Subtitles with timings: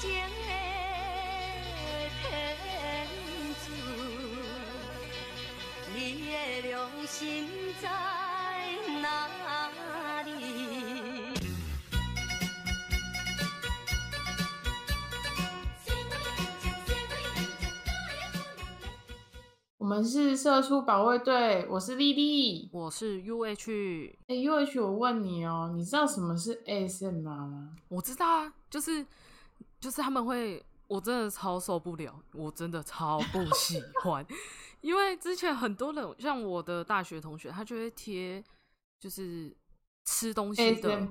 [0.00, 0.16] 情的
[2.22, 2.24] 天
[3.60, 3.68] 主，
[5.94, 6.32] 你的
[6.70, 7.28] 良心
[7.82, 7.86] 在
[9.02, 9.28] 哪
[10.22, 10.30] 里？
[19.76, 22.70] 我们是社畜保卫队，我是丽丽。
[22.72, 27.76] 我是 U H，哎，U H，我问你哦，你知道什么是 ASMR 吗？
[27.88, 29.04] 我知道啊，就是
[29.80, 34.24] 就是他们会，我真的超受不了，我真的超不喜 欢，
[34.80, 38.44] 因为之前很多人，像我的大学同学，他就会贴
[38.98, 39.56] 就是
[40.04, 41.08] 吃东西的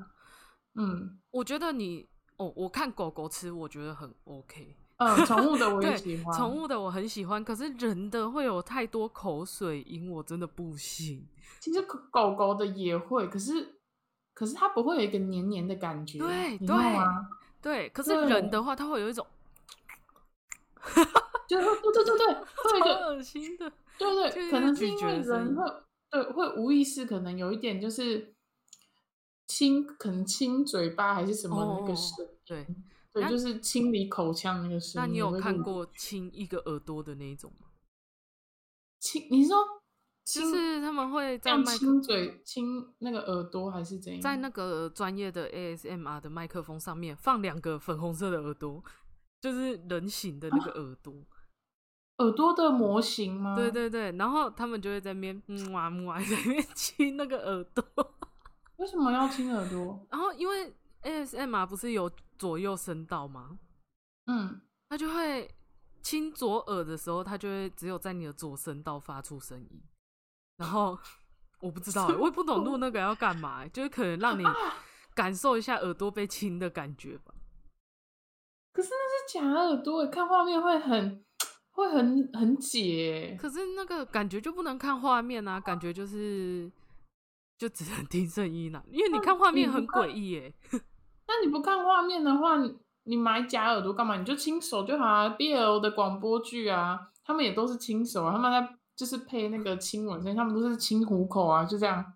[0.75, 4.75] 嗯我觉得你哦，我看狗狗吃，我觉得很 OK。
[4.97, 6.37] 嗯，宠物的我也喜欢。
[6.37, 11.27] 宠物的我很喜欢，可是人的会有太多口水音，我真的不行。
[11.59, 13.79] 其实狗狗狗的也会，可是
[14.33, 17.27] 可是它不会有一个黏黏的感觉，对对吗？
[17.61, 19.25] 对，可是人的话，他会有一种
[21.47, 23.69] 就是会对对对对，会有恶心的。
[23.97, 28.33] 对就是对，可能是因为人会对会无意识，可能有一点就是
[29.47, 32.67] 亲，可能亲嘴巴还是什么那个哦声音，对，
[33.11, 35.01] 对，就是清理口腔那个声。
[35.01, 37.67] 那你有看过亲一个耳朵的那一种吗？
[38.99, 39.27] 亲？
[39.29, 39.57] 你说
[40.31, 44.21] 是他们会在麦克亲嘴、亲那个耳朵还是怎样？
[44.21, 48.83] 在那个专业的 ASMR 的麦克风上面放两个粉红色的耳朵，
[49.41, 51.13] 就是人形的那个耳朵。
[52.19, 53.55] 耳朵的模型吗？
[53.55, 57.83] 对，对对，然后他们就会在那边嗯哇嗯哇 在那边亲那个耳朵。
[58.75, 60.05] 为什么要亲耳朵？
[60.11, 63.57] 然后因为 ASMR 不是有左右声道吗？
[64.25, 65.49] 嗯，他就会
[66.01, 69.81] 亲左耳的时候，他就会只有在你的左声道发出声音。
[70.59, 70.97] 然后
[71.61, 74.43] 我不知道欸，我也不懂录那个要干嘛欸，就是可能让你
[75.15, 77.33] 感受一下耳朵被亲的感觉吧。
[78.73, 81.25] 可是那是假耳朵，看画面会很
[81.71, 83.37] 会很很解。
[83.39, 86.71] 可是那个感觉就不能看画面啊，感觉就是
[87.57, 90.53] 就只能 听声音啊，因为你看画面很诡异耶。
[91.27, 94.17] 那你不看画面的话，你你买假耳朵干嘛？
[94.17, 95.29] 你就亲手就好啊。
[95.37, 102.15] BL 的广播剧啊，他们也都是亲手啊，他们在就是配那个亲吻声，他们都是亲虎口啊，就这样。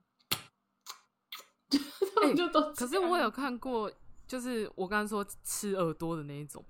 [2.14, 3.90] 他们就都可是我有看过，
[4.28, 6.62] 就是我刚刚说吃耳朵的那一种，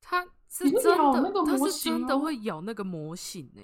[0.00, 3.62] 它是真的，咬那个它是真的会咬那个模型呢、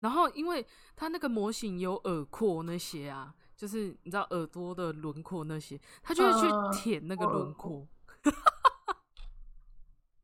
[0.00, 0.66] 然后因为
[0.96, 7.86] 它那个模型有耳廓那些啊，就是你知道耳朵的轮廓那些，它就会去嗯舔那个轮廓。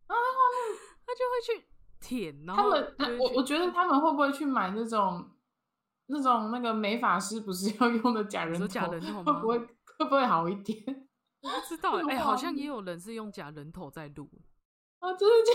[0.09, 0.17] 啊
[1.05, 1.67] 它就会去
[2.03, 5.31] 舔，然他后们我我觉得他们会不会去买那种
[6.07, 8.67] 那种那个美发师不是要用的假人头？
[8.67, 9.59] 假人头吗会不会
[9.99, 11.09] 会不会好一点？
[11.41, 14.29] 我不知道哎、欸那个画面好像也有人是用假人头在录，
[14.99, 15.53] 啊，真的假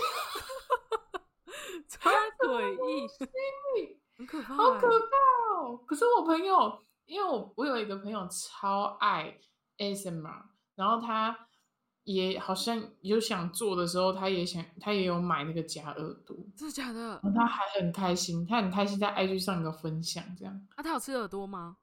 [1.88, 2.10] 超
[2.46, 3.08] 诡异，
[4.16, 5.76] 很可怕、欸，好可怕哦！
[5.86, 9.38] 可是我朋友，因为我我有一个朋友超爱
[9.78, 10.42] ASMR，
[10.74, 11.48] 然后他
[12.08, 17.20] 也好像有想做的时候，他也想他也有买那个假耳朵，真的假的？
[17.34, 20.66] 他还很开心，他很开心在 IG 上有分享这样。
[20.74, 21.76] 啊，他有吃耳朵吗？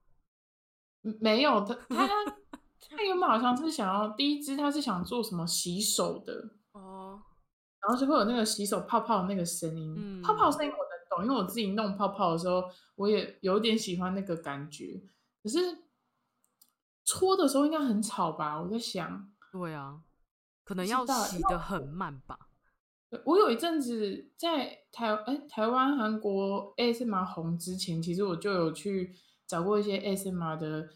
[1.03, 2.07] 嗯没有他他
[2.89, 7.21] 他原本好像是想要第一支，他是想做什么洗手的，哦，
[7.81, 12.63] 然后就会有那个洗手泡泡的那个声音，嗯泡泡声音我能懂，因为我自己弄泡泡的时候，
[12.95, 14.99] 我也有点喜欢那个感觉。
[15.43, 15.59] 可是
[17.03, 18.59] 搓的时候应该很吵吧？
[18.59, 20.01] 我在想，对啊，
[20.65, 22.37] 可能要洗的很慢吧。
[23.23, 29.15] 我有一阵子在台哎台湾、韩国 ASMR 红之前，其实我就有去
[29.47, 30.89] 找过一些 ASMR 的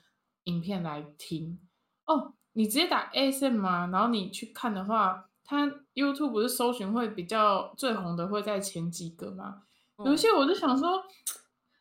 [0.45, 1.59] 影片来听。
[2.05, 9.63] 哦，你直接打 ASMR，然后你去看的话，它 YouTube 不是搜寻会比较最红的会在前几个吗？
[9.99, 11.01] 有一嗯些我就想说，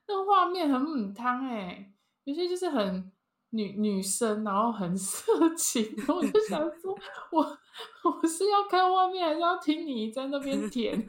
[0.07, 1.91] 那个画面很母汤哎，
[2.25, 3.11] 有些就是很
[3.51, 6.97] 女女生，然后很色情，然后我就想说，
[7.33, 7.59] 我
[8.05, 11.07] 我是要看画面，还是要听你在那边 舔？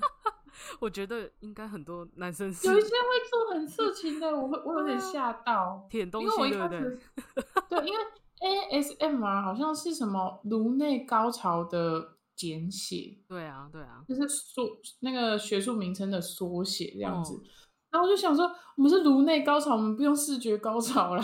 [0.80, 6.80] 我觉得应该很多男生是有一些会做很色情的，我会我有点吓到，舔东西，对不对？
[7.70, 8.00] 对，因为
[8.72, 14.66] ASMR 好像是什么颅内高潮的简写，对啊，对啊，就是缩
[15.02, 17.34] 那个学术名称的缩写这样子。
[17.36, 17.42] 哦
[17.92, 18.46] 然后我就想说，
[18.78, 21.24] 我们是颅内高潮，我们不用视觉高潮了。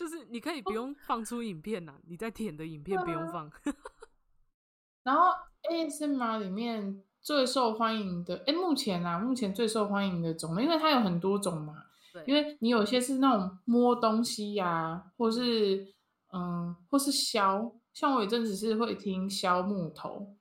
[0.00, 3.52] 就是你可以不用放出影片呐，你在舔的影片不用放。
[5.04, 5.24] 然后
[5.70, 15.92] ASMR 里面最受欢迎的，哎，目前啊，目前最受欢迎的种类，因为它有很多种嘛，对，因为你有些是那种摸东西呀、或是
[16.32, 20.34] 嗯，或是削，像我有一阵子是会听削木头，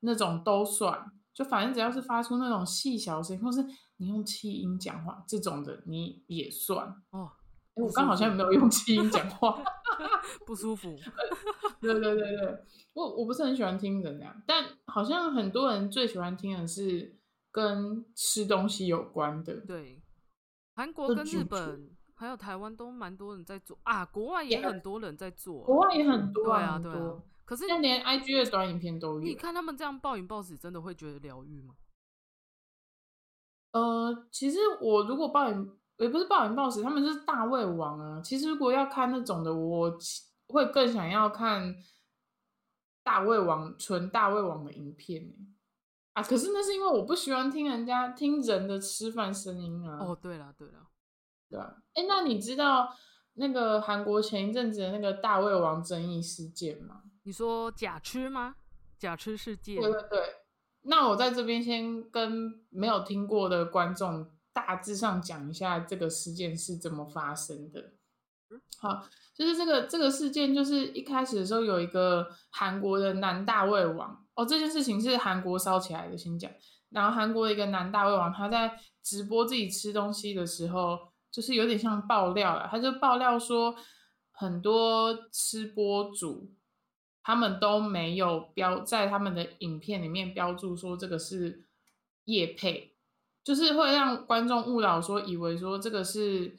[0.00, 3.64] 那种都算，就反正只要是发出那种细小声音，或是
[3.96, 7.02] 你用气音讲话这种的，你也算。
[7.12, 7.32] 哦，
[7.76, 9.62] 诶我刚好像没有用气音讲话。
[10.46, 10.94] 不舒服。
[11.80, 12.64] 对对对对，
[12.94, 17.16] 我我不是很喜欢听人那样，但好像很多人最喜欢听的是
[17.50, 19.54] 跟吃东西有关的。
[19.66, 20.02] 对，
[20.74, 25.62] 韩国跟日本还有台湾都蛮多人在做啊，国外也很多人在做。
[25.62, 27.22] 国外也很多对啊，对啊，。
[27.44, 29.20] 可是现在连 IG 的短影片都有。
[29.20, 31.74] 你看他们这样暴饮暴食，真的会觉得疗愈吗？
[33.72, 38.20] 呃，其实我如果暴饮，也不是暴饮暴食，他们就是大胃王啊。
[38.20, 39.96] 其实如果要看那种的，我
[40.48, 41.74] 会更想要看
[43.02, 45.36] 大胃王纯大胃王的影片欸
[46.12, 46.22] 啊。
[46.22, 49.98] 可是那是因为我不喜欢听人家听人的吃饭声音啊。
[50.00, 50.88] 哦，对了对了，
[51.48, 52.94] 对啊，哎，那你知道
[53.34, 57.02] 那个韩国前一阵子的那个大胃王争议事件吗？
[57.22, 58.56] 你说假吃吗？
[58.98, 60.20] 假吃事件对对对，
[60.82, 67.92] 那我在这边先跟没有听过的观众大致上讲一下这个事件是怎么发生的。
[68.78, 76.50] 好，就是这个这个事件，就是一开始的时候有一个韩国的男大胃王哦，这件事情是韩国烧起来的，先讲。
[76.88, 80.98] 然后韩国的一个男大胃王，他在直播自己吃东西的时候，
[81.30, 83.76] 就是有点像爆料了，他就爆料说
[84.30, 86.50] 很多吃播主
[87.22, 91.66] 他们都没有标在他们的影片里面标注说这个是
[92.24, 92.95] 叶配，
[93.46, 96.58] 就是会让观众误导说以为说这个是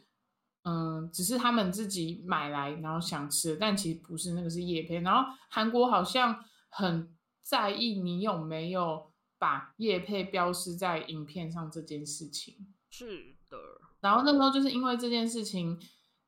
[0.64, 5.04] 嗯，只是他们自己买来然后想吃的，但其实不是，那个是叶片。
[5.04, 7.14] 然后韩国好像很
[7.44, 12.74] 在意你有没有把叶配标示在影片上这件事情。
[12.90, 13.58] 是的，
[14.00, 15.78] 然后那时候就是因为这件事情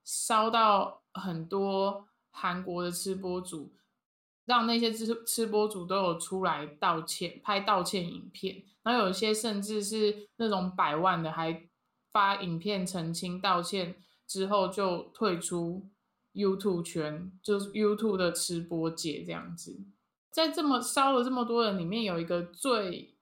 [0.04, 3.74] 烧到很多韩国的吃播主，
[4.44, 8.66] 让那些吃吃播主都有出来道歉，拍道歉影片。
[8.90, 11.70] 然后有些甚至是那种百万的，还
[12.12, 13.96] 发影片澄清道歉
[14.28, 15.88] 之后就退出
[16.34, 19.80] YouTube 圈，就是 YouTube 的吃播界这样子。
[20.32, 23.16] 在这么烧了这么多人里面，有一个最，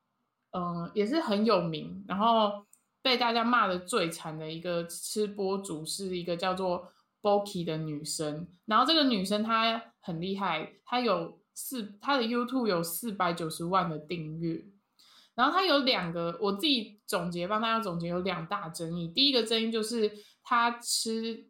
[0.52, 2.66] 嗯、也是很有名，然后
[3.02, 6.90] 被大家骂的最惨的一个吃播主是一个叫做
[7.22, 8.48] Boki 的女生。
[8.66, 14.64] 然后这个女生她很厉害，她有四，她的 YouTube 有四百九十万的订阅。
[15.38, 19.08] 然后他有两个，我自己总结帮大家总结有两大争议。
[19.08, 20.12] 第一个争议就是
[20.42, 21.48] 他吃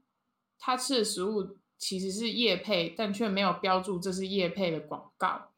[0.60, 5.54] 他吃的食物其实是叶配，但却没有标注这是叶配的广告。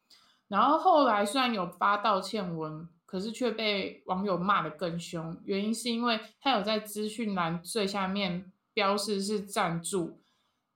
[0.46, 5.36] 然后后来虽然有发道歉文，可是却被网友骂得更凶。
[5.44, 10.22] 原因是因为他有在资讯栏最下面标示是赞助，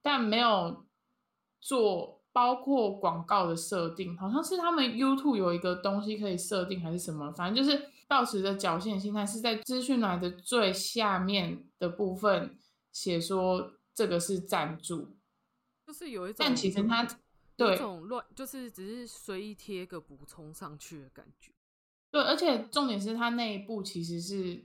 [0.02, 0.84] 但没有
[1.60, 12.58] 做包括广告的设定，好像是他们 YouTube 有一个东西可以设定还是什么，反正就是抱持着侥幸心态，是在资讯栏的最下面的部分
[12.92, 15.16] 写说这个是赞助，
[15.86, 17.06] 就是有一种，但其实他
[17.56, 21.52] 对这种乱，就是只是随意贴个补充上去的感觉。
[22.10, 24.64] 对，而且重点是他那一部其实是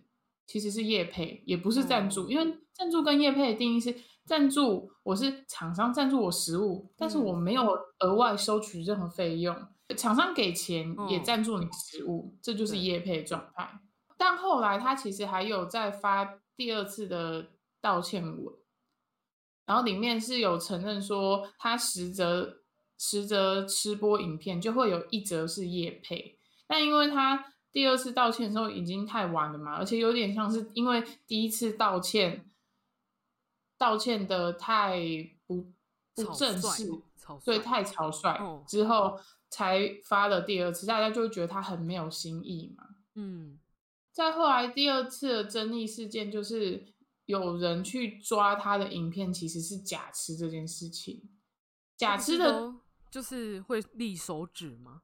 [0.50, 2.28] 其实是业配，也不是赞助，哦。
[2.28, 7.38] 因为赞助跟业配的定义是赞助，我是厂商赞助我食物，但是我嗯。
[7.38, 9.56] 没有额外收取任何费用，
[9.96, 11.24] 厂商给钱也嗯。
[11.24, 12.80] 赞助你食物，这就是对。
[12.80, 13.80] 业配的状态。
[14.18, 18.56] 但后来他其实还有再发第二次的道歉文，
[19.68, 22.64] 然后里面是有承认说他十则
[22.98, 32.50] 十则吃播影片就会有一则是业配，但因为他第二次道歉的时候已经太晚了嘛，而且有点像是因为第一次道歉
[33.78, 35.00] 道歉的太
[35.46, 35.72] 不
[36.16, 36.86] 不正式，
[37.16, 42.96] 草率对，太草率，哦之后才发了第二次，大家就会觉得他很没有新意嘛。
[43.16, 43.60] 嗯，
[44.12, 46.94] 再后来第二次的争议事件就是
[47.26, 51.30] 有人去抓他的影片其实是假吃这件事情，
[51.96, 52.74] 假吃的
[53.12, 55.04] 就是会立手指吗？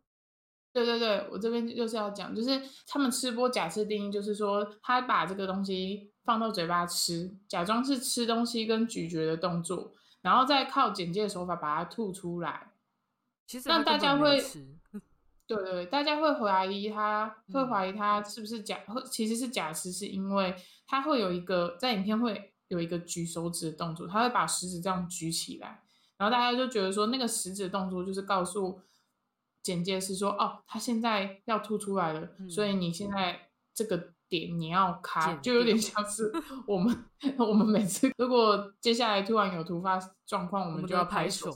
[0.76, 12.74] 对对对，我这边就是要讲，就是他们吃播假吃的定义，就是说他把这个东西放到嘴巴吃，假装是吃东西跟咀嚼的动作，然后再靠简介的手法把它吐出来。
[13.48, 14.68] 其实那大家会吃，
[15.48, 20.54] 对对，大家会怀疑他，会嗯怀疑他是不是假，会其实是假吃，是因为
[20.86, 25.84] 他会有一个在影片会有一个举手指的动作，他会把食指这样举起来，
[26.18, 28.82] 然后大家就觉得说那个食指的动作就是告诉
[29.66, 33.98] 简介是说，哦，他现在要吐出来了，所以嗯你现在这个
[34.30, 36.32] 点你要卡，就有点像是
[36.68, 36.96] 我们
[37.40, 41.52] 我们每次如果接下来突然有突发状况，我我们就要拍手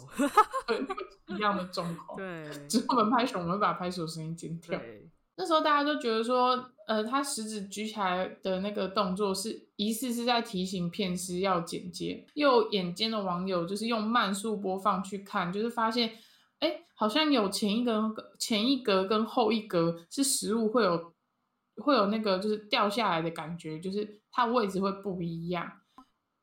[1.27, 2.17] 一样的状况。
[2.17, 4.79] 对只是我们拍手，我们会把拍手声音剪掉。
[4.79, 12.25] 对，那时候大家都觉得说，呃，他食指举起来的那个动作是疑似是在提醒片师要剪接。
[12.33, 16.11] 又眼尖的网友就是用慢速播放去看，就是发现，
[16.59, 21.13] 哎，好像有前一格、前一格跟后一格是食物会有
[21.77, 25.71] 会有那个就是掉下来的感觉，就是它位置会不一样。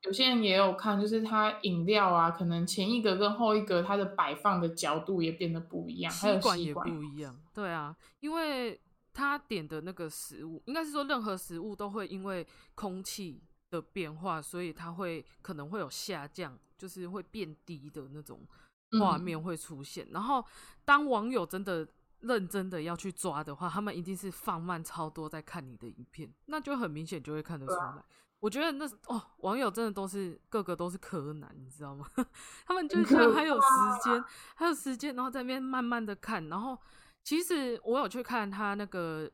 [0.02, 7.36] 有些人也有看，就是它饮料啊，可能前一格跟后一格它的摆放的角度也变得不一样，还有吸管也不一样。
[7.52, 8.80] 对啊，因为
[9.12, 12.46] 他点的那个食物，应该是说任何食物都会因为
[12.76, 18.46] 空气的变化，所以它会可能会有下降，就是会变低的那种
[18.92, 20.06] 画嗯面会出现。
[20.10, 20.44] 然后
[20.84, 21.86] 当网友真的
[22.20, 28.04] 认真的要去抓的话，他们一定是放慢超多在看你的影片，那就很明显就会看得出来。
[28.38, 32.06] 我觉得那哦，网友真的都是个个都是柯南，你知道吗？
[32.66, 33.68] 他们就是还有时
[34.04, 34.24] 间，
[34.54, 36.46] 还有时间，然后在那边慢慢的看。
[36.48, 36.78] 然后
[37.24, 39.28] 其实我有去看他那个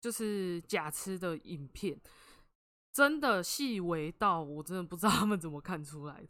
[0.00, 2.00] 就是假吃的影片，
[2.92, 6.28] 真的细微到我真的不知道他们怎么看出来的。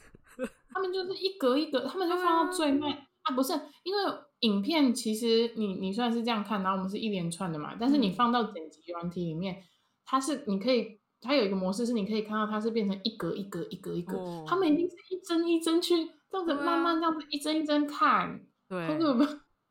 [0.72, 2.90] 他们就是一格一格，他们就放到最慢
[3.22, 4.00] 啊不是，因为
[4.40, 9.62] 影片其实你你虽然是这样看，然后我们是一连串的嘛，但是你嗯放到剪辑软体里面，
[10.04, 15.94] 它是你可以，它有一个模式是你可以看到它是变成一格一格一格一格，哦他们一定是一帧一帧去
[16.30, 19.24] 这样子慢慢这样子一帧一帧看，对，好可怕，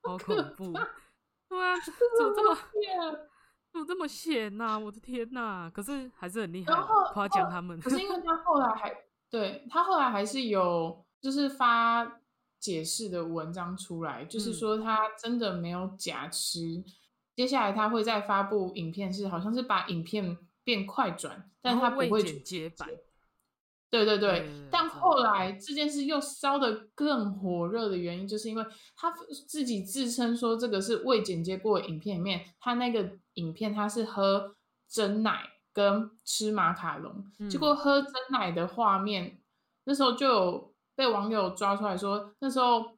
[0.10, 0.79] 好可恐怖。
[1.50, 1.75] 对啊，
[2.17, 2.98] 怎么这么天
[3.72, 6.74] 怎么这么 闲 呐、我的天呐、可是还是很厉害
[7.13, 7.79] 夸奖他们。
[7.79, 8.89] 可是因为他后来还
[9.34, 12.20] 对他后来还是有就是发
[12.60, 16.84] 解释的文章出来，就是嗯说他真的没有假吃。
[17.36, 22.88] 接下来他会再发布影片，是好像是把影片变快转，但他不会去剪接版。
[23.90, 28.63] 对对对，但对后来这件事又烧得更火热的原因，就是因为
[28.96, 29.12] 他
[29.48, 34.56] 自己自称说这个是未剪接过的影片里面，他那个影片他是喝
[34.88, 39.42] 真奶跟吃马卡龙，结嗯果喝真奶的画面，
[39.86, 42.98] 那时候就有被网友抓出来说，那时候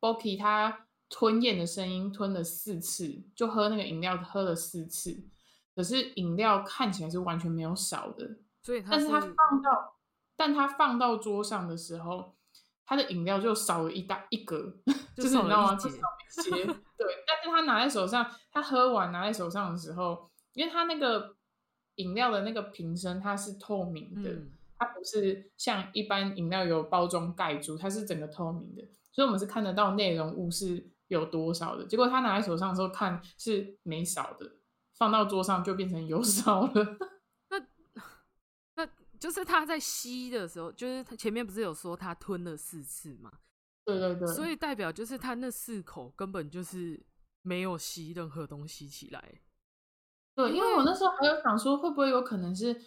[0.00, 5.28] Boki 他吞咽的声音吞了四次，就喝那个饮料喝了四次，
[5.74, 9.96] 可是饮料看起来是完全没有少的，所以他但是他放到，
[10.34, 12.34] 但他放到桌上的时候，
[12.86, 14.74] 他的饮料就少了一大一格，
[15.14, 15.78] 就就是你知道吗？
[15.78, 16.50] 少一些。
[16.96, 21.35] 对，但是他拿在手上，他喝完拿在手上的时候，因为他那个
[21.96, 31.86] 饮料的那个瓶身它是透明的，嗯它不是像一般饮料有包装盖住，它是整个透明的，所以我们是看得到内容物是有多少的。
[31.86, 34.52] 结果他拿在手上的时候看是没少的，
[34.98, 36.98] 放到桌上就变成有少了。
[38.76, 38.86] 那
[39.18, 43.32] 就是他在吸的时候，就是他前面不是有说他吞了四次嘛，
[43.86, 47.02] 对对对，所以代表就是他那四口根本就是
[47.40, 49.40] 没有吸任何东西起来。
[50.36, 52.78] 对，因为我那时候还有想说，会不会有可能是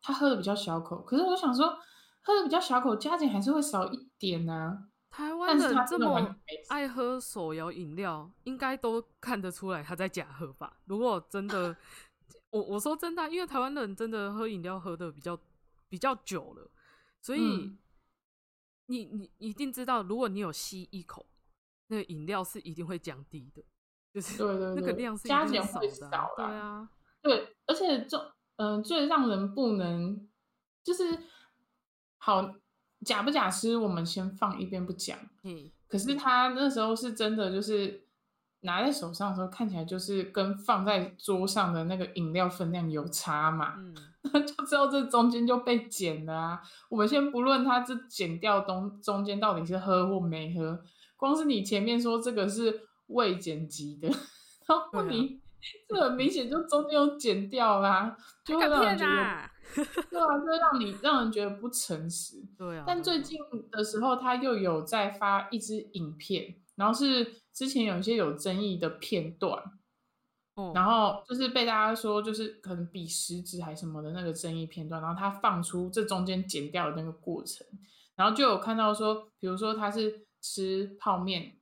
[0.00, 1.02] 他喝的比较小口？
[1.02, 1.78] 可是我想说，
[2.22, 6.34] 喝的比较小口，加减还是会少一点呐、台湾人这么
[6.70, 10.78] 爱喝手摇饮料，应该都看得出来他在假喝吧？
[10.86, 11.76] 如果真的，
[12.48, 15.38] 我我说真的啊，因为台湾人真的喝饮料喝的比较
[15.90, 16.70] 比较久了，
[17.20, 17.78] 所以嗯
[18.86, 21.26] 你你一定知道，如果你有吸一口，
[21.88, 23.62] 那个饮料是一定会降低的，
[24.12, 25.88] 就是对对那个量是一加减少的
[26.36, 26.90] 对啊，
[27.24, 30.28] 对，而且这嗯、最让人不能
[30.84, 31.18] 就是
[32.18, 32.54] 好
[33.04, 35.18] 假不假吃，我们先放一边不讲。
[35.42, 38.06] 嗯，可是他那时候是真的，就是
[38.60, 43.74] 拿在手上的时候，看起来就是跟放在桌上的那个饮料分量有差嘛。
[43.78, 43.94] 嗯，
[44.46, 46.62] 就知道这中间就被剪了啊。
[46.88, 50.80] 我们先不论他这剪掉东中间到底是喝或没喝，
[51.16, 54.08] 光是你前面说这个是未剪辑的，
[54.68, 55.40] 然后你、
[55.88, 59.50] 这很明显就中间有剪掉啦，就会让人觉得啊！
[60.10, 62.36] 对啊，就会让你让人觉得不诚实。
[62.58, 63.38] 对啊，但最近
[63.70, 69.62] 的时候，他又有在发一支影片，然后是之前有一些有争议的片段，
[70.54, 77.66] 哦，然后就是被大家说，就是可能比食指还什么的那个争议片段，然后他放出这中间剪掉的那个过程，
[78.16, 81.56] 然后就有看到说，比如说他是吃泡面，嗯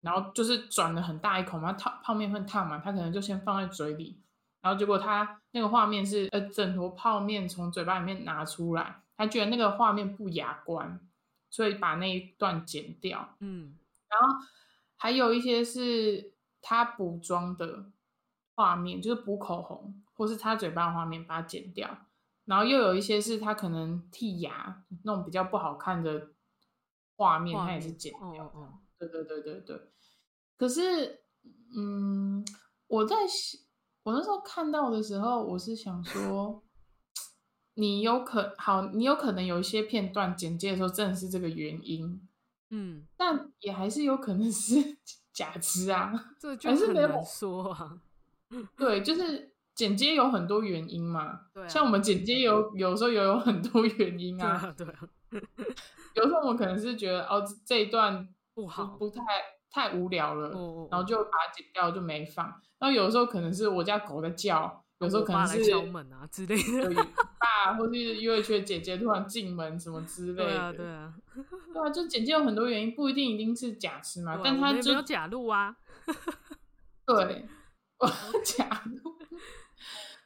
[0.00, 4.20] 然后就是转了很大一口嘛，烫泡面会烫嘛，他可能就先放在嘴里，
[4.60, 11.00] 然后结果他那个画面是呃整坨泡面从嘴巴里面拿出来，他觉得那个画面不雅观，
[11.50, 13.36] 所以把那一段剪掉。
[13.40, 13.76] 嗯
[14.08, 14.44] 然后
[14.96, 17.86] 还有一些是他补妆的
[18.54, 21.88] 画面，就是补口红或是擦嘴巴的画面，把它剪掉。
[22.46, 26.30] 然后又有一些是他可能剔牙那种比较不好看的
[27.16, 28.50] 画面，画它也是剪掉的。
[28.50, 29.80] 哦哦对对对对对。
[30.56, 31.22] 可是，
[31.74, 32.44] 嗯，
[32.86, 33.16] 我在
[34.02, 36.62] 我那时候看到的时候，我是想说，
[37.74, 42.28] 你有可好，你有可能有一些片段简介的时候真的是这个原因，
[42.70, 44.74] 嗯，但也还是有可能是
[45.32, 46.12] 假肢啊。
[46.38, 48.00] 这就很还是没有难说啊。
[48.76, 51.40] 对，就是剪接有很多原因嘛。
[51.54, 54.74] 对啊像我们剪接有有时候也有很多原因啊。
[54.76, 54.98] 对啊，
[55.30, 55.48] 对啊，
[56.16, 58.28] 有时候我们可能是觉得哦这这一段
[58.60, 58.84] 不不好。
[58.98, 59.24] 不太
[59.70, 60.48] 太无聊了，
[60.90, 62.46] 然后就把它剪掉就没放。
[62.78, 66.92] 然后有时候可能是我家狗在叫，有时候可能是敲门啊之类的。
[66.92, 67.02] 有
[67.38, 70.50] 爸或是幼儿园姐姐突然进门什么之 类的。
[70.50, 71.14] 对啊，对啊，
[71.72, 75.76] 对啊，就剪接有很多原因，不一定一定是假吃嘛，啊但他没有假录啊。
[77.06, 77.46] 对，
[77.98, 78.06] 我
[78.44, 79.16] 假录。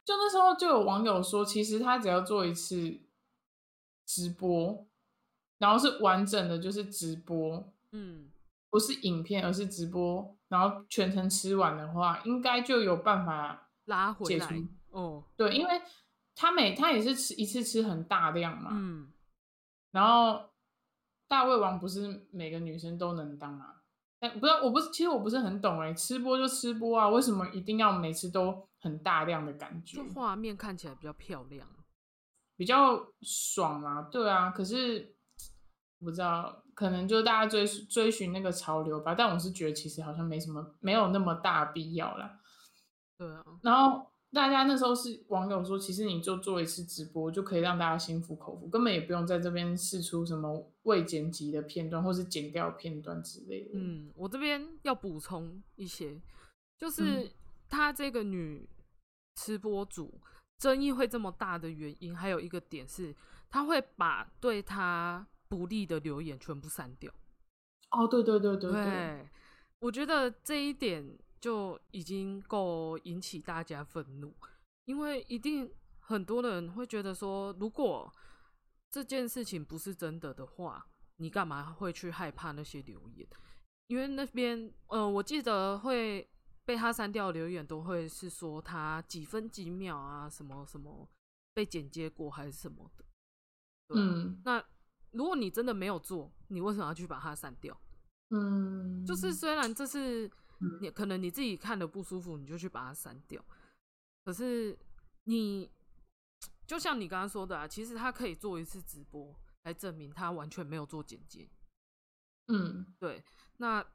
[0.05, 2.99] 就那时候就有网友说，其实他只要做一次
[4.05, 4.87] 直播，
[5.57, 8.29] 然后是完整的，就是直播，嗯，
[8.69, 13.69] 不是影片，而是直播，然后全程吃完的话，应该就有办法。
[13.85, 14.63] 拉回来。
[14.89, 15.81] 哦，对，因为
[16.33, 19.11] 他每他也是吃一次吃很大量嘛，嗯，
[19.91, 20.49] 然后
[21.27, 23.83] 大胃王不是每个女生都能当啊。
[24.21, 30.13] 哎不是，我不是，其实我不是很懂哎、吃播就吃播啊，为什么一定要每次都很大量的感觉就？
[30.13, 31.67] 画面看起来比较漂亮。
[32.57, 34.49] 比较爽啊，对啊。
[34.49, 35.14] 可是我
[36.05, 39.13] 不知道，可能就大家追追寻那个潮流吧。
[39.13, 42.39] 但我是觉得其实好像没什么，没有那么大必要啦。
[43.17, 53.71] 对啊，然后大家那时候是网友说，其实你就做一次直播就可以让大家心服口服，根本也不用在这边试出什么未剪辑的片段或是剪掉片段之类的。
[53.73, 56.21] 嗯，我这边要补充一些，
[56.77, 57.31] 就嗯是
[57.69, 58.67] 她这个女
[59.37, 60.19] 吃播主
[60.59, 63.15] 争议会这么大的原因，还有一个点是，
[63.49, 67.09] 她会把对她不利的留言全部删掉。
[67.91, 69.29] 哦，对对对对对，
[69.79, 74.35] 我觉得这一点就已经够引起大家愤怒，
[74.83, 78.11] 因为一定很多人会觉得说，如果
[78.91, 80.85] 这件事情不是真的的话，
[81.17, 83.25] 你干嘛会去害怕那些留言？
[83.87, 86.29] 因为那边，呃，我记得会
[86.65, 91.07] 被他删掉的留言都会是说他几分几秒啊，什么什么
[91.53, 93.05] 被剪接过还是什么的。
[93.87, 94.65] 对啊嗯那
[95.15, 97.75] 如果你真的没有做，你为什么要去把它删掉？
[98.29, 100.27] 嗯，就是虽然这是
[100.59, 103.43] 嗯你可能你自己看的不舒服，你就去把它删掉，
[104.25, 104.77] 可是
[105.23, 105.71] 你
[106.67, 111.49] 就像你刚刚说的啊，其实他可以做一次直播来证明他完全没有做剪辑。
[112.47, 113.23] 嗯对，
[113.57, 113.85] 那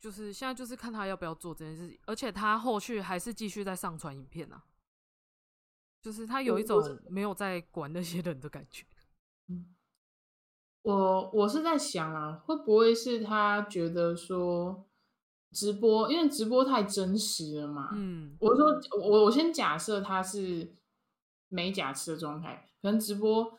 [0.00, 4.64] 就是现在就是看他要不要做这件事情，而且他后续还是继续在上传影片啊，
[6.00, 8.86] 就是他有一种没有在管那些人的感觉。
[10.84, 14.84] 我我是在想啊，会不会是他觉得说
[15.50, 17.88] 直播，因为直播太真实了嘛。
[17.94, 18.66] 嗯我说
[19.00, 20.74] 我我先假设他是
[21.48, 23.50] 没假吃的状态，可能直播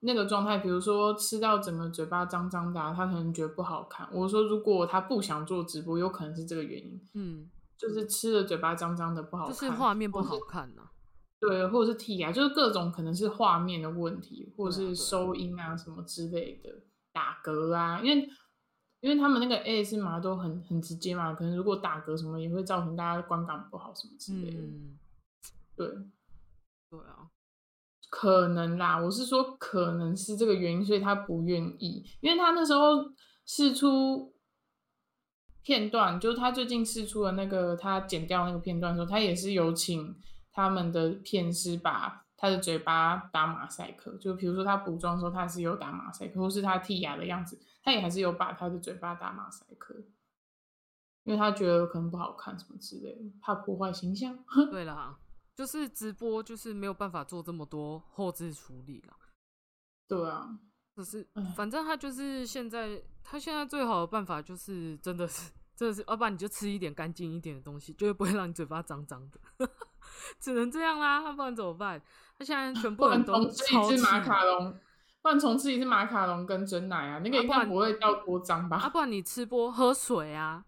[0.00, 4.08] 那个状态，比如说吃到整个嘴巴脏脏的啊、他可能觉得不好看。
[4.10, 10.82] 我说如果他不想做直播，有可能是这个原因，嗯，就是吃的嘴巴脏脏的不好看，就是画面不好看呐、
[11.40, 16.70] 对，或者是剔牙，就是各种可能是画面的问题，或者是收音啊什么之类的，
[17.12, 18.28] 打嗝啊，因为
[19.00, 24.98] 因为他们那个 ASMR 都很很直接嘛，可能如果打嗝什么也会造成大家观感不好什么之类的，嗯，
[25.74, 25.88] 对，
[26.90, 27.30] 对啊，
[28.10, 33.10] 可能啦，我是说可能是这个原因，所以他不愿意，因为他那时候
[33.46, 34.34] 试出
[35.62, 40.14] 片段，就是他最近试出了那个他剪掉那个片段的时候，他也是有请
[40.52, 49.94] 他们的片是把他的嘴巴打马赛克，就比如说他补妆的时候，他是有打马赛克，或是他剔牙的样子，他也还是有把他的嘴巴打马赛克，
[51.24, 54.38] 因为他觉得可能不好看什么之类的，怕破坏形象。
[54.70, 55.18] 对啦，
[55.54, 59.14] 就是直播就是没有办法做这么多后置处理了。
[60.08, 60.58] 对啊，
[60.96, 69.38] 可是反正他就是现在，他现在最好的办法就是真的是真的是，要不然你就吃一点干净一点的东西，就会不会让你嘴巴脏脏的。
[70.40, 72.00] 只能这样啦，要不然怎么办？
[72.38, 74.78] 他现在全部人都重吃一次马卡龙，
[75.22, 78.76] 不然重吃一次马卡龙跟真奶啊，那个应该啊不会到多脏吧？
[78.78, 80.64] 啊，不然你吃播喝水啊，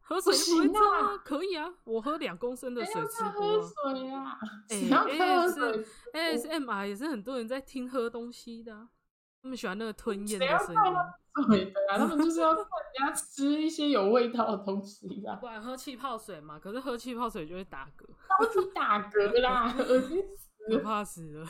[0.00, 3.60] 喝水就不会啊啊，可以啊，我喝两公升的水吃喝。
[3.60, 4.38] 水啊？
[4.70, 8.88] 哎谁要喝水？ASMR 也是很多人在听喝东西的啊、
[9.42, 10.74] 他们喜欢那个吞咽的声音。
[11.34, 11.98] 看喝水的啊？
[11.98, 12.64] 他们就是要看
[12.98, 20.82] 人家吃一些有味道的东西啊，不然喝气泡水嘛，可是喝气泡水就会打嗝，超级打嗝啦， 恶心死可了。
[20.82, 21.46] 怕死了。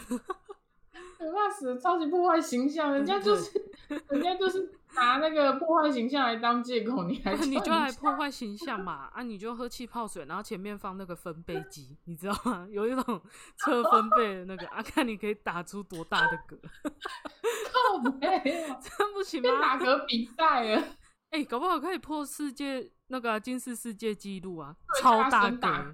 [1.23, 3.73] 可怕死，超级破坏形象，人家就是
[4.09, 9.09] 人家就是拿那个破坏形象来当借口，你还 你就来破坏形象嘛？
[9.15, 12.67] 啊，你就喝气泡水，然后前面放那个分贝机，你知道吗？
[12.69, 13.23] 有一种
[13.59, 16.59] 测分贝的那个，啊，看你可以打出多大的嗝，
[18.03, 19.79] 靠背啊，真不行吗打？
[19.79, 20.83] 嗝比赛了，
[21.31, 25.93] 哎、搞不好可以破世界那个啊金氏世界纪录啊，超大嗝。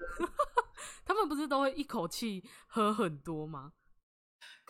[1.04, 3.72] 他们不是都会一口气喝很多吗？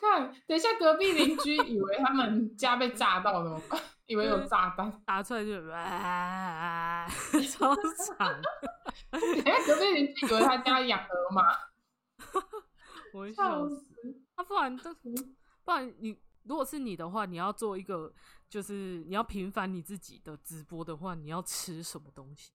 [0.01, 3.81] 看，等一下隔壁邻居以为他们 家被炸到怎么办？
[4.07, 7.07] 以为有炸弹，打出来就哇，
[7.51, 8.41] 超惨。
[9.11, 11.43] 等一下隔壁邻居以为他家养鹅嘛，
[13.13, 13.77] 我会笑笑死。
[13.77, 14.23] 死！
[14.37, 18.13] 啊，不然这不然你如果是你的话，你要做一个
[18.49, 22.53] 就是你要平凡你自己的直播的话，你要吃什么东西？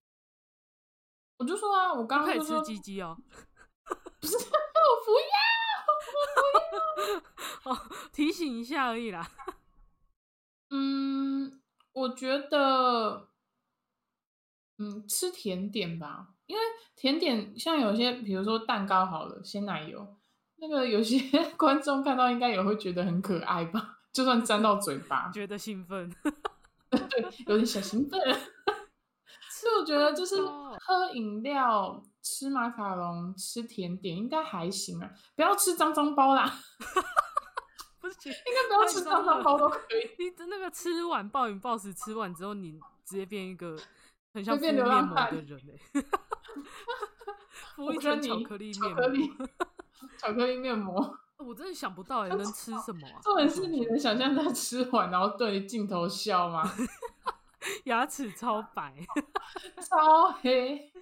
[1.38, 3.16] 我就说啊，我刚刚可以吃鸡鸡哦。
[4.20, 4.42] 不是，我
[5.06, 5.33] 不要。
[7.64, 7.78] 哦，
[8.12, 9.30] 提醒一下而已啦。
[10.70, 11.62] 嗯，
[11.94, 13.30] 我觉得，
[14.78, 16.62] 嗯，吃甜点吧，因为
[16.96, 20.18] 甜点像有些，比如说蛋糕好了，鲜奶油，
[20.56, 21.20] 那个有些
[21.58, 26.10] 观众看到应该也会觉得很可爱吧，就算沾到嘴巴，觉得兴奋，
[26.90, 27.00] 对，
[27.48, 28.20] 有点小兴奋。
[29.50, 36.50] 所以我觉得就是哦喝饮料、吃马卡龙、吃甜点应该还行啊，不要吃脏脏包啦，
[38.00, 40.10] 不行，应该不要吃脏脏包都可以。
[40.24, 43.78] 你的那个吃完暴饮暴食，吃完之后你直接变一个
[44.34, 45.62] 很像敷面膜的人
[45.94, 46.02] 哎、
[47.76, 49.48] 敷一我跟你层巧克力巧面克力膜，
[50.18, 51.20] 巧克力面膜。
[51.40, 53.20] 我真的想不到哎、能吃什么啊？
[53.22, 56.64] 重点是你能想象他吃完然后对着镜头笑吗？
[57.86, 58.94] 牙齿超白，
[59.90, 60.93] 超黑，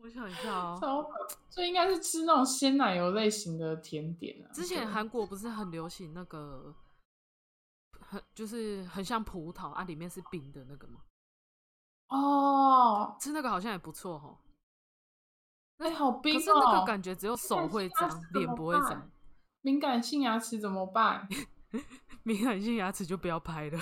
[0.00, 0.78] 我想一下哦。
[0.80, 1.10] 超白，
[1.50, 4.50] 所以应该是吃那种鲜奶油类型的甜点啊。
[4.52, 6.74] 之前对韩国不是很流行那个，
[8.00, 11.00] 很就是很像葡萄啊，里面是冰的那个吗？
[12.08, 14.38] 哦，吃那个好像也不错哈。
[15.78, 16.38] 哎、好冰哦！
[16.38, 19.10] 可是那个感觉只有手会敏感性牙齿脏，脸不会办脏。
[19.60, 21.28] 敏感性牙齿怎么办？
[22.24, 23.78] 敏感性牙齿就不要拍了。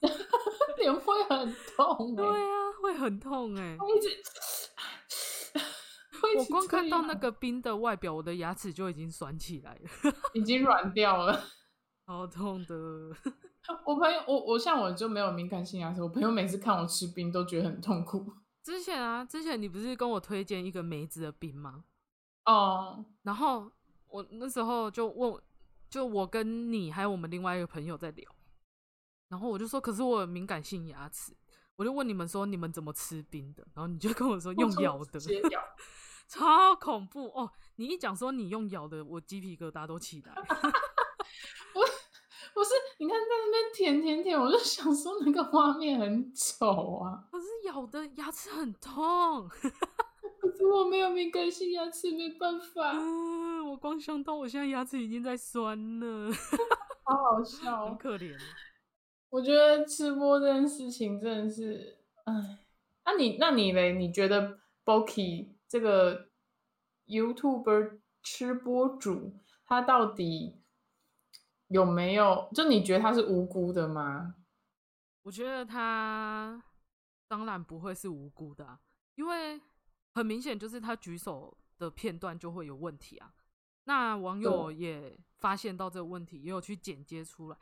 [0.78, 3.76] 脸会很痛哎、对啊，会很痛哎、
[6.36, 11.44] 我直光看到那个冰的外表，我的牙齿就已经酸起来了， 已经软掉了。
[12.06, 12.74] 好痛的。
[13.84, 18.32] 我朋友，我我像我就没有敏感性牙齿，我朋友每次看我吃冰都觉得很痛苦。
[18.62, 21.84] 之前啊，之前你不是跟我推荐一个梅子的冰吗？
[22.46, 23.70] 哦，然后
[24.08, 25.38] 我那时候就问，
[25.90, 28.30] 就我跟你还有我们另外一个朋友在聊，
[29.28, 31.36] 然后我就说，可是我有敏感性牙齿，
[31.76, 35.62] 我就问你们说你们怎么吃冰的，然后你就跟我说用咬的，直接咬。
[36.28, 37.50] 超恐怖哦！
[37.76, 40.34] 你一讲说你用咬的，我鸡皮疙瘩都起来。
[42.54, 47.24] 不是，你看在那边舔舔舔，我就想说那个画面很丑啊。
[47.30, 49.48] 可是咬的牙齿很痛，
[50.40, 56.32] 可是我没有敏感性牙齿，没办法，嗯，我光想到我现在牙齿已经在酸了，
[57.04, 57.96] 好好笑很哦。
[57.98, 58.36] 可怜。
[59.30, 62.32] 我觉得吃播这件事情真的是，哎，
[63.04, 63.92] 那、你那你嘞？
[63.92, 66.30] 你觉得 Boki 这个
[67.06, 70.62] YouTuber 吃播主，他到底
[71.68, 72.48] 有没有？
[72.54, 74.34] 就你觉得他是无辜的吗？
[75.22, 76.62] 我觉得他
[77.26, 78.80] 当然不会是无辜的、啊，
[79.16, 79.60] 因为
[80.14, 83.34] 很明显就是他举手的片段就会有问题啊。
[83.84, 87.58] 那网友也发现到这个问题，也有去剪接出来。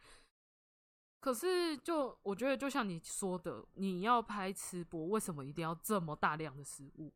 [1.18, 7.12] 可是就我觉得，就像你说的，你要拍吃播，为什么一定要这么大量的食物？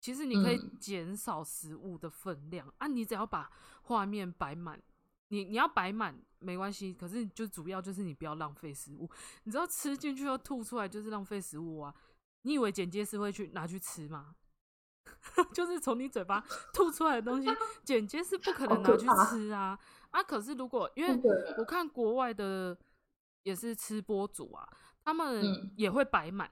[0.00, 3.50] 其实你可以嗯减少食物的分量、啊，你只要把
[3.82, 4.80] 画面摆满，
[5.28, 9.08] 你你要摆满没关系，可是就主要就是你不要浪费食物。
[9.44, 11.94] 你知道吃进去又吐出来就是浪费食物啊！
[12.42, 14.34] 你以为剪接师会去拿去吃吗？
[15.52, 17.48] 就是从你嘴巴吐出来的东西，
[17.84, 19.78] 剪接是不可能拿去吃啊！
[20.10, 21.20] 啊，可是如果因为
[21.58, 22.76] 我看国外的
[23.42, 24.66] 也是吃播主啊，
[25.04, 26.50] 他们嗯也会摆满，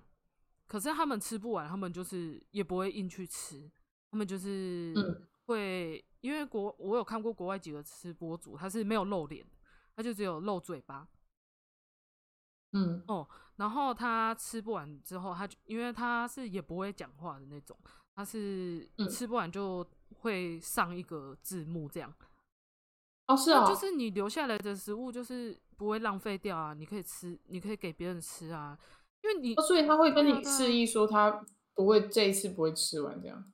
[0.68, 3.68] 可是他们吃不完，他们就是也不会硬去吃，
[4.10, 5.26] 他们就是嗯。
[5.46, 9.46] 会，因为国我有看过国外几个吃播主，他是没有露脸，
[9.96, 11.08] 他就只有露嘴巴，
[12.72, 13.02] 嗯。
[13.08, 13.26] 哦，
[13.56, 17.74] 然后他吃不完之后，他就因为他是也不会讲话的那种，
[18.14, 19.08] 他是嗯。
[19.08, 19.82] 吃不完就
[20.20, 22.14] 会上一个字幕这样，
[23.26, 28.78] 哦，是哦，就是你留下来的食物就是不会浪费掉啊，你可以吃，你可以给别人吃啊，
[29.22, 33.52] 因为你哦，所以他会跟你示意说他不会这一次不会吃完这样。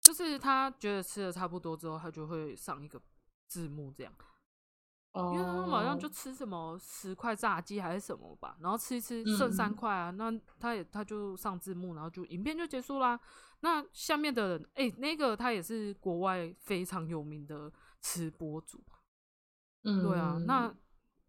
[0.00, 3.00] 就是他觉得吃的差不多之后，他就会上一个
[3.46, 4.12] 字幕这样。
[5.12, 13.18] 哦，因为他们好像就吃什么十块炸鸡还是什么吧，然后吃一吃剩嗯三块啊，那他也他就上字幕，然后就影片就结束啦。
[13.60, 18.84] 那下面的人，哎、那个他也是国外非常有名的吃播主，
[19.84, 20.72] 嗯，对啊，那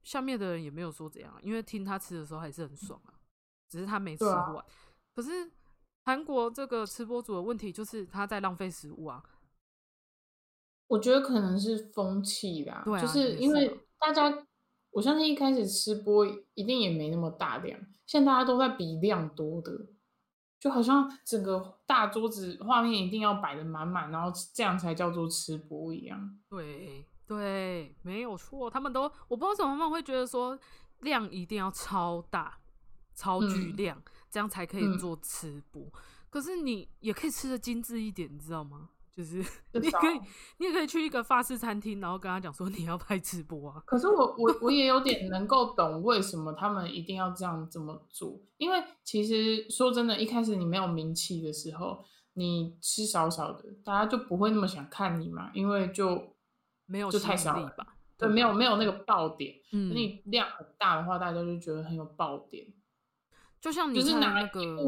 [0.04, 3.14] 下面的人也没有说怎样啊，因为听他吃的时候还是很爽啊，
[3.70, 4.66] 只是他没吃完。
[5.16, 5.52] 可是
[6.06, 9.24] 韩国这个吃播主的问题就是他在浪费食物啊，
[10.88, 14.48] 我觉得可能是风气啦，对啊就是因为大家，
[14.92, 19.72] 我相信一开始吃播一定也没那么大量，现在大家都在比量多的，
[20.60, 26.40] 就好像整个大桌子画面一定要摆的满满，然后这样才叫做吃播一样。
[26.50, 30.58] 对对，没有错，他们都我不知道为什么他们会觉得说
[31.02, 32.58] 量一定要超大、
[33.18, 35.84] 超巨嗯量，这样才可以嗯做吃播。
[36.30, 38.92] 可是你也可以吃的精致一点，你知道吗？
[39.12, 39.42] 就是
[39.74, 40.20] 至你可以，
[40.60, 43.82] 你也可以去一个法式餐厅，然后跟他讲说你要拍直播啊。
[43.84, 56.36] 可是我我我也有点能够懂为什么他们一定要这样这么做，因为其实说真的，一开始你没有名气的时候，你吃少少的，大家就不会那么想看你嘛，因为就
[56.86, 57.96] 没有就太少了吧？
[58.20, 59.56] 对，没有没有那个爆点。
[59.72, 62.68] 嗯，你量很大的话，大家就觉得很有爆点。
[63.60, 64.84] 就像你就是拿一看那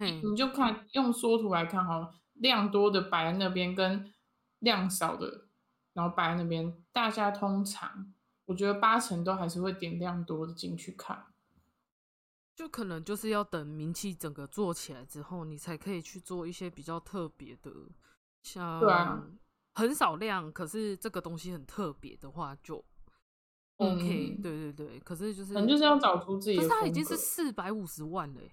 [0.00, 4.12] 个，你就看用缩图来看好了，量多的摆在那边，跟
[4.60, 5.48] 量少的
[5.92, 8.12] 然后摆在那边，大家通常
[8.46, 11.26] 我觉得八成都还是会点量多的进去看。
[12.54, 17.72] 就可能就是要等名气整个做起来之后，你才可以去做一些比较特别的，
[18.42, 19.38] 像
[19.74, 22.84] 很少量，可是这个东西很特别的话就
[23.82, 25.00] OK，、嗯对对对。
[25.00, 26.62] 可是就是可能就是要找出自己可。
[26.62, 28.52] 是他已经是四百五十万了欸，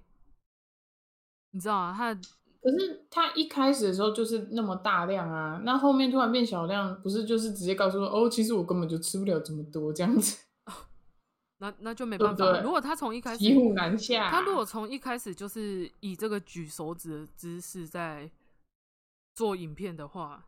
[1.52, 1.94] 你知道啊？
[1.96, 2.14] 他
[2.62, 10.38] 可是他一开始的时候就是那么大量啊，那后面突然变小量，不是就是直接告诉说哦，其实我根本就吃不了这么多这样子，
[11.60, 14.30] 那那就没办法如果他从一开始骑虎难下。
[14.30, 18.30] 他如果从一开始就是以这个举手指的姿势在
[19.34, 20.46] 做影片的话，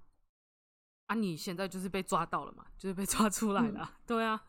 [1.11, 4.41] 啊，你现在就是被抓到了嘛，就是被抓出来了啊、 对啊，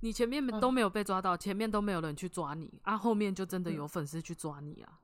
[0.00, 5.00] 你前面嗯都没有被抓到，前面都没有人去抓你，啊，后面就真的有粉丝去抓你啊。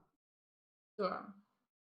[0.97, 1.35] 对啊，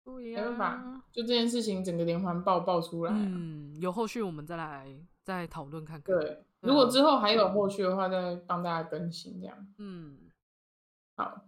[0.03, 3.17] 对没呀、办法，就这件事情整个连环爆爆出来、啊。
[3.17, 6.15] 嗯，有后续我们再来再讨论看看。
[6.15, 9.67] 对，对如果啊之后还有后续的话，再帮大家更新这样。
[9.79, 10.19] 嗯，
[11.15, 11.47] 好，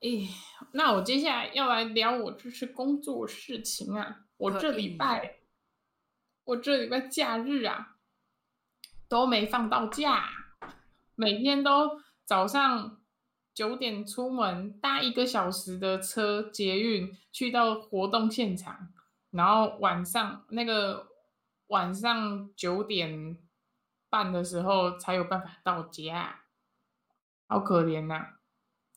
[0.00, 0.28] 诶，
[0.72, 4.26] 那我接下来要来聊我就是工作事情啊。
[4.36, 5.38] 我可这礼拜，
[6.46, 7.96] 我这礼拜假日啊，
[9.08, 10.30] 都没放到假，
[11.16, 13.00] 每天都早上
[13.52, 18.92] 九点出门，搭一个小时的车捷运去到活动现场，
[19.32, 21.08] 然后晚上那个
[21.66, 23.36] 晚上九点
[24.08, 26.42] 半的时候才有办法到家，
[27.48, 28.36] 好可怜呐、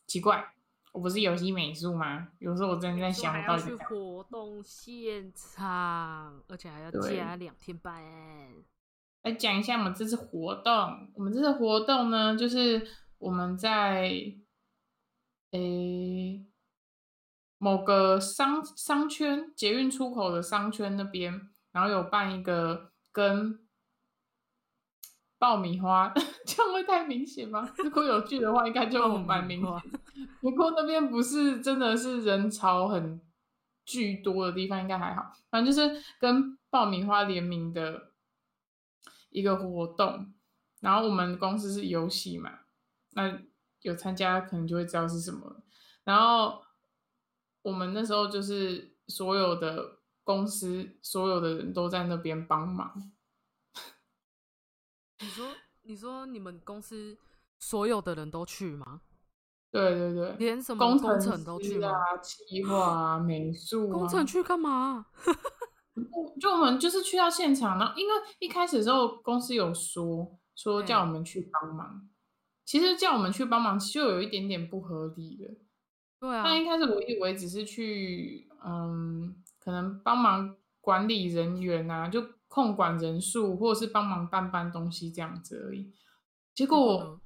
[0.05, 0.53] 奇怪，
[0.91, 2.29] 我不是游戏美术吗？
[2.39, 8.03] 有时候我真的在想，到底在干嘛活动现场，而且还要加两天班。
[9.23, 11.11] 来讲一下我们这次活动。
[11.13, 14.09] 我们这次活动呢，就是我们在
[15.51, 16.45] 诶
[17.57, 23.59] 某个商商圈捷运出口的商圈那边，然后有办一个跟
[25.39, 26.13] 爆米花，
[26.45, 27.67] 这样会太明显吗？
[27.77, 29.91] 如果有剧的话，应该就爆蛮明显。
[30.41, 33.19] 不过那边不是真的是人潮很
[33.85, 35.31] 巨多的地方，应该还好。
[35.49, 38.11] 反正就是跟爆米花联名的
[39.29, 40.33] 一个活动，
[40.81, 42.59] 然后我们公司是游戏嘛，
[43.13, 43.39] 那
[43.81, 45.63] 有参加可能就会知道是什么。
[46.03, 46.61] 然后
[47.61, 53.11] 我们那时候就是所有的公司所有的人都在那边帮忙，
[55.21, 55.47] 你说，
[55.83, 57.17] 你说你们公司
[57.59, 59.01] 所有的人都去吗？
[59.71, 65.05] 对对对，连什么工工程程都去啊、企划啊、美术啊，工程去干嘛？
[66.39, 72.09] 就我们就是去到现场，然后因为一开始的时候公司有说说叫我嗯们去帮忙，
[72.65, 75.53] 其实叫我们去帮忙就有一点点不合理的。
[76.19, 85.93] 对啊，但一开始我以为只是去嗯，可能帮忙管理人员啊，就控管人数，或者是帮忙搬搬东西这样子而已。
[86.53, 87.21] 结结果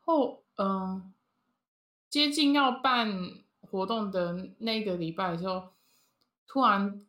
[0.00, 1.14] 后嗯、
[2.10, 3.10] 接近要办
[3.62, 5.70] 活动的那个礼拜的时候，
[6.46, 7.00] 突然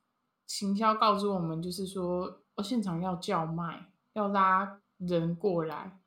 [0.47, 5.99] 行销告知我们，就是说，哦，现场要叫卖，要拉人过来。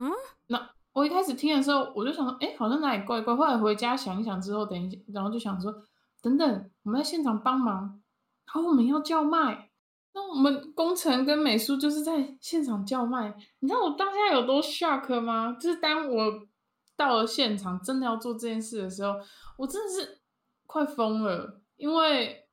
[0.00, 0.10] 嗯，
[0.48, 3.34] 那我一开始听的时候，我就想说，哎，好像哪里怪怪。
[3.34, 5.74] 后来回家想一想之后，等一下，然后就想说，
[6.20, 8.02] 等等，我们在现场帮忙，
[8.44, 9.69] 然后我们要叫卖，
[10.12, 15.56] 那我们工程跟美术就是在现场叫卖，你知道我当下有多 shock 吗？
[15.60, 16.48] 就是当我
[16.96, 19.14] 到了现场，真的要做这件事的时候，
[19.56, 20.20] 我真的是
[20.66, 22.48] 快疯了，因为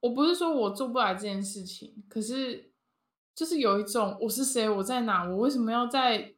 [0.00, 2.72] 我不是说我做不来这件事情，可是
[3.34, 6.34] 就是有一种我是谁，我在哪，我为什么要在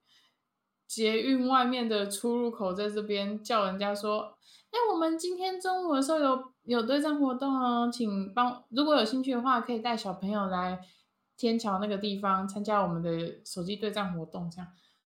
[0.87, 4.39] 捷运外面的出入口在这边叫人家说，
[4.71, 10.81] 哎，我们今天中午的时候有有对战活动哦，请帮如果有兴趣的话，可以带小朋友来
[11.37, 14.51] 天桥那个地方参加我们的手机对战活动。
[14.51, 14.69] 这样，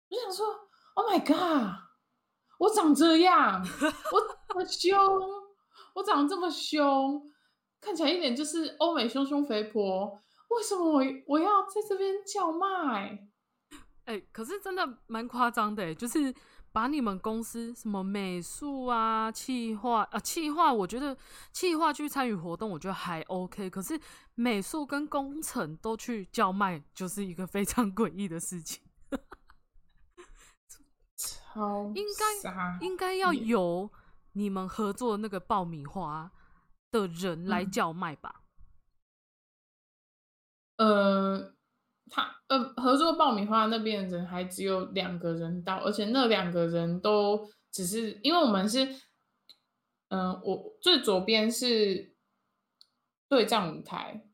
[0.08, 0.46] 我想说
[0.94, 1.74] ，Oh my god，
[2.58, 4.98] 我长这样，我这么凶，
[5.94, 7.30] 我长这么凶，
[7.80, 13.28] 看起来一点就是欧美凶凶肥婆，为什么我我要在这边叫卖？
[14.06, 16.34] 哎、可是真的蛮夸张的，就是
[16.74, 21.16] 把你们公司什么美术啊、企划啊、企划，我觉得
[21.52, 23.70] 企划去参与活动，我觉得还 OK。
[23.70, 23.98] 可是
[24.34, 28.82] 美术跟工程都去叫卖，就是一个非常诡异的事情。
[31.16, 33.88] 超应该傻应该要眼由
[34.32, 36.32] 你们合作的那个爆米花
[36.90, 38.42] 的人来嗯叫卖吧。
[40.78, 41.54] 呃，
[42.14, 48.84] 他呃合作爆米花那边的人还只有两个人到，而且那两个人都只是因为我们是，
[50.10, 52.14] 嗯、我最左边是
[53.28, 54.24] 对战舞台，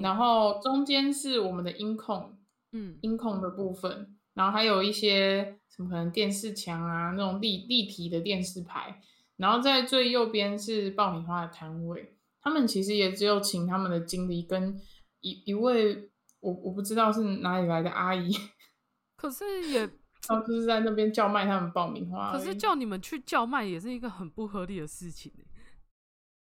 [0.00, 2.38] 然后中间是我们的音控
[2.72, 9.02] 嗯，音控的部分，然后还有一些什么可能电视墙啊那种立立体的电视牌，
[9.36, 14.80] 然后在最右边是爆米花的摊位，他们其实也只有请他们的经理跟
[15.20, 16.10] 一一位
[16.44, 18.30] 我我不知道是哪里来的阿姨，
[19.16, 19.80] 可是也
[20.28, 25.46] 然后就是在那边叫卖他们爆米花，可是叫你们去叫卖也是一个很不合理的事情欸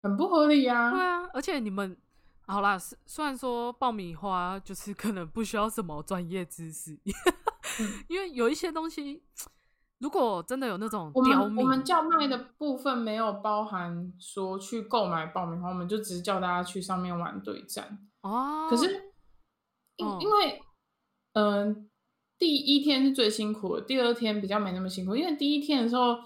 [0.04, 0.92] 很不合理啊。
[0.92, 1.96] 对啊，而且你们
[2.48, 6.94] 好啦，是虽然说爆米花就是可能不需要什么专业知识，
[7.80, 9.24] 嗯 因为有一些东西，
[10.00, 17.98] 如果真的有那种我们我们叫卖的部分没有包含说去购买爆米花，我们就只是叫大家去上面玩对战。
[18.22, 19.11] 哦，可是
[20.02, 20.62] 因、嗯因为
[21.34, 21.90] 嗯、
[22.38, 26.18] 第一天是最辛苦的，第二天比较没那么辛苦，因为第一天的时候，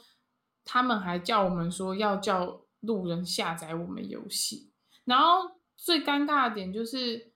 [0.64, 4.72] 他们还叫我们说要叫路人下载我们游戏，
[5.04, 7.34] 然后最尴尬的点就是。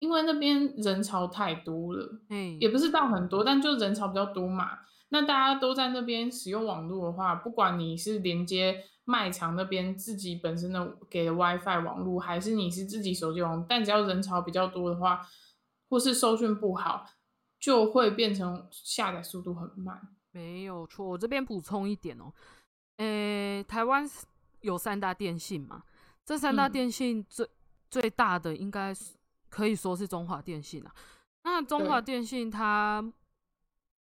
[0.00, 4.78] 因为那边人潮太多了，哎，也不是到很多，但就人潮比较多嘛。
[5.08, 15.26] 那大家都在那边使用网络的话，不管你是连接卖场那边自己本身的给的 WiFi 网络，还是你是自己手机网，但只要人潮比较多的话，
[15.88, 17.06] 或是收讯不好，
[17.58, 20.14] 就会变成下载速度很慢。
[20.30, 21.06] 没有错。
[21.06, 22.30] 我这边补充一点哦，
[22.98, 24.06] 诶，台湾
[24.60, 25.82] 有三大电信嘛，
[26.26, 27.48] 这三大嗯电信最、
[27.90, 29.14] 最大的应该是
[29.48, 30.94] 可以说是中华电信啊。
[31.44, 33.02] 那中华电信它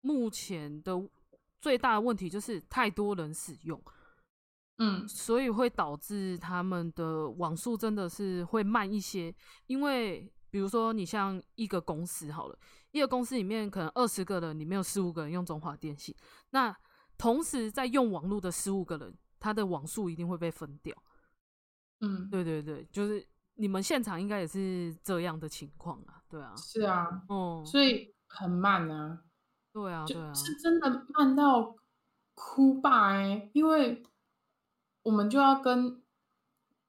[0.00, 1.08] 目前的
[1.60, 3.82] 最大的问题就是太多人使用，
[4.78, 9.34] 嗯所以会导致他们的网速真的是会慢一些。
[9.66, 12.58] 因为比如说你像一个公司好了，
[12.90, 16.14] 一个公司里面可能二十个人，里面有十五个人用中华电信，
[16.50, 16.74] 那
[17.16, 20.94] 同时在用网络的十五个人，他的网速一定会被分掉。
[22.00, 29.22] 嗯，对对对，就是你们现场应该也是这样的情况啊，对啊，是啊，哦、所以很慢啊，
[29.72, 31.76] 对啊，对啊，是真的慢到
[32.34, 34.02] 哭吧哎、因为
[35.02, 36.02] 我们就要跟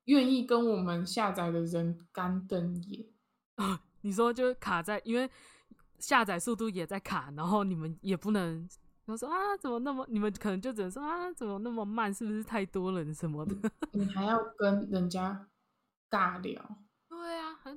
[0.06, 3.06] 愿意跟我们下载的人干瞪眼。
[4.02, 5.30] 你说就卡在，因为
[6.00, 8.68] 下载速度也在卡，然后你们也不能。
[9.06, 10.06] 然后说啊，怎么那么？
[10.10, 12.14] 你们可能就只能说啊，怎么那么慢？
[12.14, 13.56] 是不是太多人什么的？
[13.92, 15.50] 你还要跟人家
[16.10, 16.78] 尬聊，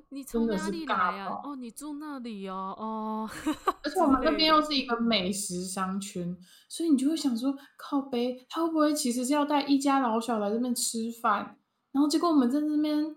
[0.09, 1.41] 你从哪里尬来啊？
[1.43, 3.29] 哦，你住那里哦，哦，
[3.83, 6.35] 而且我们那边又是一个美食商圈，
[6.69, 11.57] 所以你就会想说，靠背他会不会其实是要带一家老小来这边吃饭，
[11.91, 13.15] 然后结果我们在这边，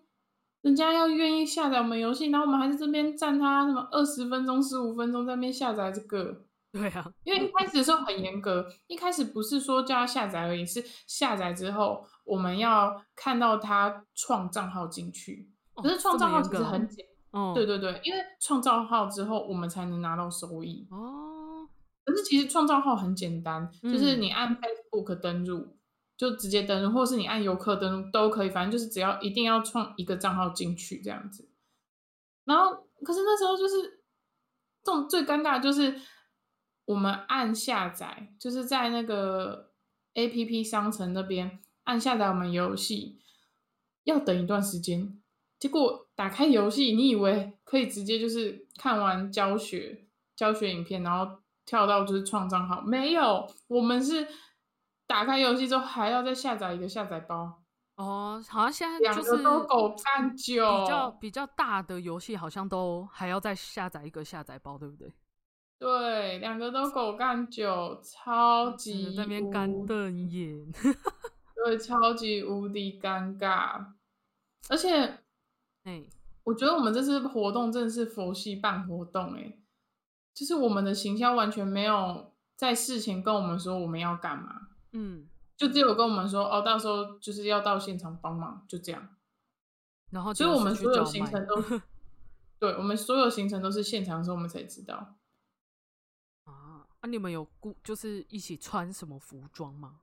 [0.62, 6.44] 人家要愿意下载我们游戏，然后我们还在这边占他什么二十分钟、十五分钟在那边下载这个。
[6.72, 15.50] 对啊，因为一开始的时候很严格，一开始不是说叫他下载而已，是下载之后我们要看到他创账号进去。
[15.80, 20.86] 哦可是创造号其实很简，哦，对对对，因为创造号之后我们才能拿到收益。
[20.90, 21.68] 哦，
[22.04, 25.76] 可是其实创造号很简单，就是嗯你按 Facebook 登录
[26.16, 31.48] 就直接登录，或是你按游客登录都可以，反正就是只要一定要创一个账号进去这样子。
[32.44, 32.74] 然后，
[33.04, 34.02] 可是那时候就是
[34.82, 36.00] 这种最尴尬的就是
[36.86, 39.70] 我们按下载，就是在那个
[40.14, 43.20] A P P 商城那边按下载我们游戏，
[44.04, 45.19] 要等一段时间，
[45.60, 54.26] 结果打开游戏，你以为可以直接就是看完教学教学影片，然后跳到就是创账号，没有，我们是
[55.06, 57.62] 打开游戏之后还要再下载一个下载包，
[57.96, 65.12] 哦，好像现在两就是个都狗干九，比较比较大的游戏，好像都还要再下载一个下载包，对不对？
[65.78, 70.72] 对，两个都狗干久，超级那边干瞪眼。
[71.64, 73.84] 对，超级无敌尴尬，
[74.70, 75.19] 而且
[75.90, 76.04] 哎，
[76.44, 79.60] 我觉得我们这次活动真的是佛系办活动、欸，
[80.32, 85.26] 就是我们的行销完全没有在事前跟我们说我们要干嘛，嗯，
[85.56, 89.16] 就只有跟我们说哦，到时候就是要到现场帮忙，就这样。
[90.10, 91.82] 然后所以我们所有行程都 是，
[92.60, 95.16] 对我们所有行程都是现场的时候我们才知道。
[96.44, 100.00] 啊，啊，你们有顾就是一起穿什么服装吗？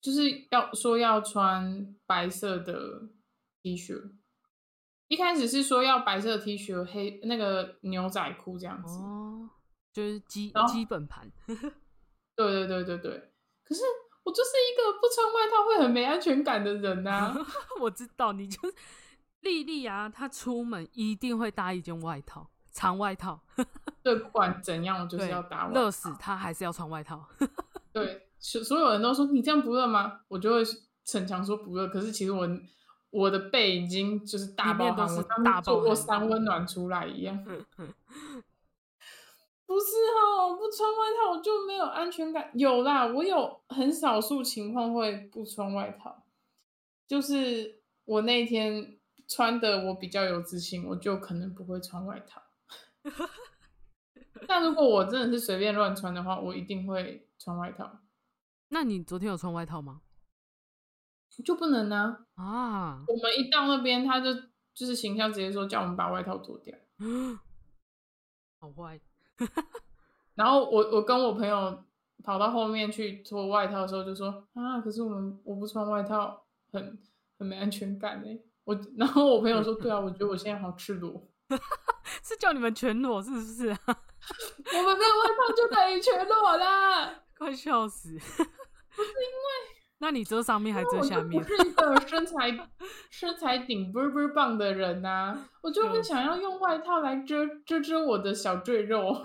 [0.00, 3.08] 就是要说要穿白色的
[3.64, 3.98] T 恤，
[5.08, 8.98] 一开始是说要白色 T 恤、黑那个牛仔裤这样子。
[8.98, 9.48] 哦，
[9.90, 11.32] 就是基基本盘。
[12.36, 13.32] 对对对对对。
[13.64, 13.80] 可是
[14.22, 17.34] 我就是一个不穿外套会很没安全感的人呐、
[17.80, 18.74] 我知道，你就是
[19.40, 23.40] 丽丽啊，她出门一定会搭一件外套，长外套。
[24.04, 27.26] 对，不管怎样，我就是对要打，热死她还是要穿外套。
[27.94, 30.20] 对，所所有人都说你这样不热吗？
[30.28, 30.62] 我就会
[31.06, 31.88] 逞强说不热。
[31.88, 32.46] 可是其实我
[33.14, 37.44] 我的背已经就是大里爆汗，面都是我像大做过三温暖出来一样。
[37.44, 37.52] 不
[39.80, 42.50] 是哦，不穿外套我就没有安全感。
[42.54, 46.24] 有啦，我有很少数情况会不穿外套，
[47.06, 48.98] 就是我那天
[49.28, 52.42] 穿的我比较有自信，我就可能不会穿外套。
[54.46, 58.00] 但如果我真的是随便乱穿的话，我一定会穿外套，
[58.68, 60.02] 那你昨天有穿外套吗？
[61.42, 64.32] 就不能呢、啊，我们一到那边，他就
[64.74, 66.76] 就是形象直接说叫我们把外套脱掉。
[68.60, 69.00] 好坏。
[70.34, 71.84] 然后我我跟我朋友
[72.22, 76.98] 跑到后面去脱外套的时候，就说啊，可是我们我不穿外套很
[77.38, 78.38] 很没安全感哎。
[78.64, 81.28] 我然后我朋友说，对啊，我觉得我现在好赤裸。
[82.22, 83.78] 是叫你们全裸是不是啊？
[83.86, 87.22] 我们没有外套就等于全裸啦。
[87.36, 88.12] 快笑死！
[88.12, 89.10] 不是
[90.04, 91.48] 那你遮上面还遮下面我不？
[91.48, 92.68] 是一个身材
[93.10, 99.24] 身材顶倍儿倍儿棒的人呐、我就会就是想要用外套来遮遮遮我的小赘肉，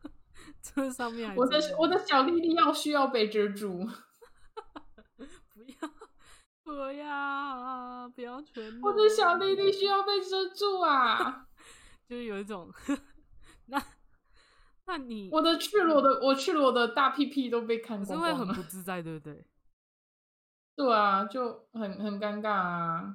[0.60, 3.88] 遮上面还我的我的小弟弟要需要被遮住。
[5.16, 5.88] 不要
[6.62, 8.90] 不要不要全裸！
[8.90, 11.46] 我的小弟弟需要被遮住啊！
[12.06, 12.70] 就是有一种，
[13.68, 13.82] 那
[14.86, 18.52] 那你我的赤裸的，我赤裸的大屁屁都被看可是会光光了。
[18.54, 19.42] 很不自在，对不对？
[20.80, 23.14] 对啊，就很很尴尬啊。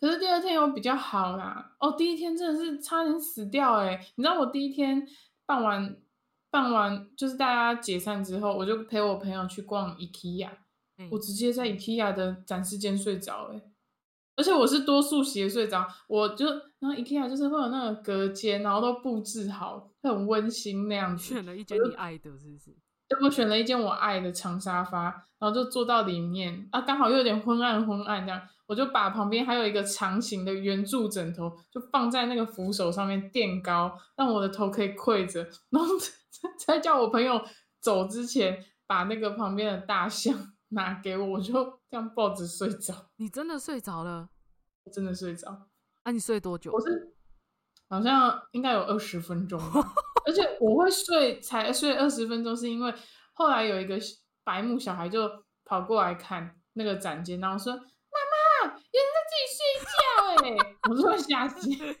[0.00, 5.04] 可是第二天又比较好啦，哦，第一天真的是差点死掉哎、你知道我第一天
[5.44, 6.00] 办完
[6.50, 10.50] 办完，就是大家解散之后，我就陪我朋友去逛 IKEA，
[10.98, 13.60] 嗯我直接在 IKEA 的展示间睡着哎、
[14.36, 21.34] 而且我是多数斜睡着，我就然后 IKEA 就是会有那个隔间，然后都布置好，会很温馨那样子。
[21.34, 22.76] 选了一间你爱的，是不是？
[23.12, 25.04] 对，我选了一间我爱的长沙发，
[25.38, 35.88] 然后就坐到里面啊，刚好又有点昏暗昏暗这样，我就把旁边还有一个长形的圆柱枕头，就放在那个扶手上面垫高，让我的头可以跪着，然后
[36.66, 37.40] 在叫我朋友
[37.80, 40.34] 走之前把那个旁边的大象
[40.68, 41.52] 拿给我，我就
[41.90, 44.30] 这样抱着睡着，你真的睡着了？
[44.84, 45.66] 我真的睡着，
[46.02, 46.80] 啊，你睡多久我？
[46.80, 47.14] 是
[47.92, 49.86] 好像应该有二十分钟吧，
[50.24, 52.94] 而且我会睡才睡二十分钟，是因为
[53.34, 53.98] 后来有一个
[54.42, 55.30] 白目小孩就
[55.66, 60.00] 跑过来看那个展间，然后说：“妈妈，有人在自己睡觉
[60.42, 60.56] 哎！”
[60.90, 61.94] 我就会吓醒。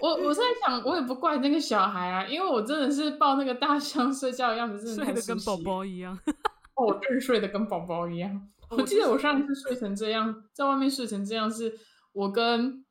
[0.00, 6.16] 我我是在想，我也不怪那个小孩啊，因为我真的是抱那个大象睡觉的样子，真的睡得跟宝了宝一样。
[6.76, 8.48] 哦，我真睡得跟宝宝一样。
[8.70, 11.76] 我我记得我上一次睡成这样，在外面睡成这样，是
[12.12, 12.84] 我跟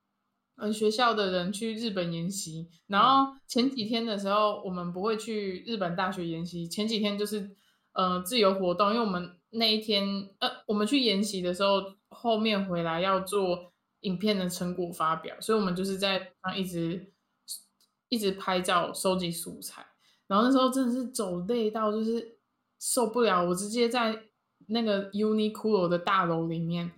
[0.57, 7.55] 嗯学校的人去日本研习，然后前几天的时候，我们不会去日本大学研习，前几天就是
[7.93, 10.03] 呃自由活动，因为我们那一天
[10.39, 17.13] 呃我们去研习的时候，后面回来要做影片的成果发表，所以我们就是在上一直
[18.09, 19.85] 一直拍照收集素材，
[20.25, 22.39] 然后那时候真的是走累到就是
[22.79, 24.23] 受不了，我直接在
[24.67, 26.91] 那个 Uniqlo 的大楼里面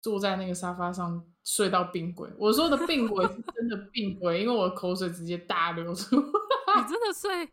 [0.00, 2.28] 坐在那个沙发上睡到病鬼。
[2.38, 6.22] 我说的病鬼是真的病鬼，因为我的口水直接大流出来。
[6.22, 7.46] 你真的睡？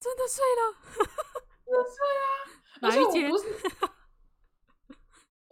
[0.00, 0.62] 真的睡了？
[2.82, 3.30] 而且我哪一间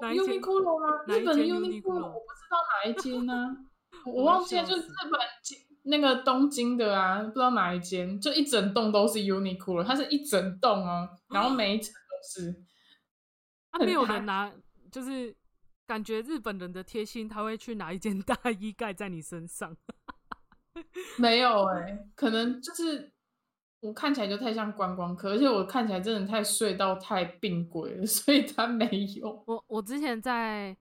[0.01, 1.05] 哪一间 Uniqlo 吗？
[1.07, 1.95] 哪一日本的间 Uniqlo？
[1.95, 3.57] 我不知道哪一间呢、
[4.05, 12.63] 我忘记了，就是日本京那个东京的啊，不知道哪一间，就一整栋都是 Uniqlo，它是一整栋哦，然后每一层都是。
[13.71, 14.53] 啊，没有很人拿，
[14.91, 15.35] 就是
[15.93, 19.77] 感觉日本人的贴心，他会去拿一件大衣盖在你身上。
[21.19, 23.13] 没有哎、可能就是
[23.81, 29.45] 我看起来就太像观光客，而且我看起来真的太睡到太病鬼了， 所以他没有。
[29.47, 30.75] 我我之前在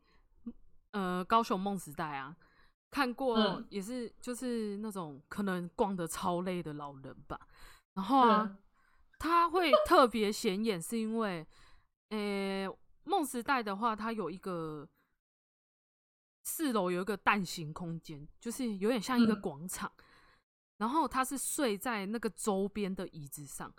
[0.92, 2.34] 呃高雄梦时代啊
[2.90, 7.38] 看过嗯，也是就是那种可能逛的超累的老人吧，
[7.96, 8.58] 然后啊，嗯
[9.20, 11.46] 他会特别显眼，是因为
[12.12, 12.66] 呃
[13.04, 14.88] 梦时代的话，它有一个
[16.52, 19.42] 四楼有一个蛋形空间，就是有点像一个嗯。
[19.42, 19.90] 广场，
[20.78, 23.74] 然后他是睡在那个周边的椅子上，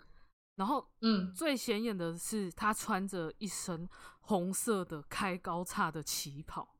[0.55, 3.87] 然后嗯，最显眼的是，他穿着一身
[4.21, 6.75] 红色的开高叉的旗袍，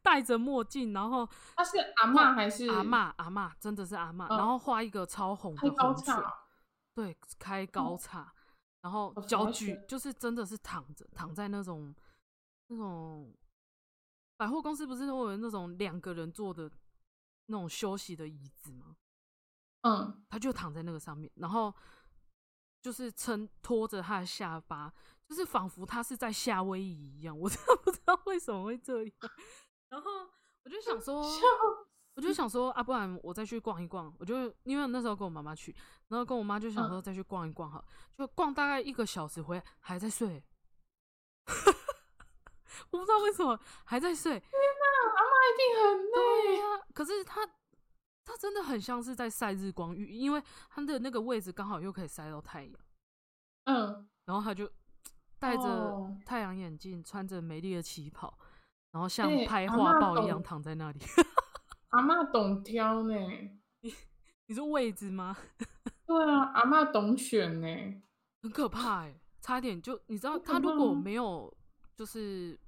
[0.00, 6.32] 戴着墨镜，然后他是阿妈还是阿妈阿妈真的是阿妈，嗯然后画一个超红的红唇，叉哦？
[6.94, 8.32] 对，开高叉，
[8.80, 11.94] 然后好脚举就是真的是躺着，躺在那种
[12.68, 13.34] 那种
[14.36, 16.70] 百货公司不是都有那种两个人坐的
[17.46, 18.96] 那种休息的椅子吗？
[19.82, 21.74] 嗯，他就躺在那个上面，然后
[22.80, 24.92] 就是撑托着他的下巴，
[25.28, 27.38] 就是仿佛他是在夏威夷一样。
[27.38, 29.12] 我真的不知道为什么会这样。
[29.90, 30.10] 然后
[30.64, 31.22] 我就想说，
[32.14, 34.12] 我就想说啊，不然我再去逛一逛。
[34.18, 35.74] 我就因为那时候跟我妈妈去，
[36.08, 37.84] 然后跟我妈就想说嗯再去逛一逛哈，
[38.16, 40.42] 就逛大概一个小时回来还在睡。
[42.90, 46.56] 我不知道为什么还在睡，阿嬷一定很累。
[46.56, 47.46] 对啊、可是他
[48.24, 52.72] 他真的很像是在晒日光浴，因为他的那个位置刚好又可以晒到太阳，
[53.64, 54.70] 嗯，然后他就
[55.38, 58.38] 戴着哦太阳眼镜，穿着美丽的旗袍，
[58.92, 61.00] 然后像哎拍画报一样躺在那里。
[61.90, 63.14] 阿嬷懂挑呢。
[64.46, 65.36] 你说位置吗？
[66.06, 68.02] 对啊，阿嬷懂选呢。
[68.42, 71.54] 很可怕哎、差点就你知道，很可他如果没有
[71.94, 72.58] 就是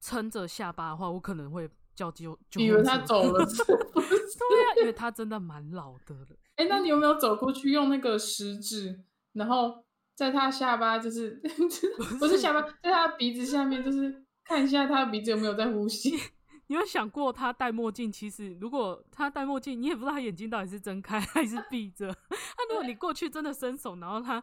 [0.00, 3.44] 撑着下巴的话，我可能会叫救救以为他走了？
[3.46, 6.26] 对啊，因为他真的蛮老的了。
[6.56, 9.84] 哎、那你有没有走过去用那个食指，然后
[10.14, 11.40] 在他下巴，就是
[12.18, 16.18] 不是下巴，在他鼻子下面，就是看一下他的鼻子有没有在呼吸？
[16.66, 18.12] 你有想过他戴墨镜？
[18.12, 22.06] 其实如果他戴墨镜，你也不知道他眼睛到底是睁开还是闭着。
[22.28, 24.42] 那如果你过去真的伸手，然后他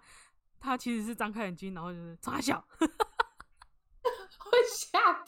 [0.59, 5.26] 他其实是张开眼睛，然后就是傻笑，会吓到。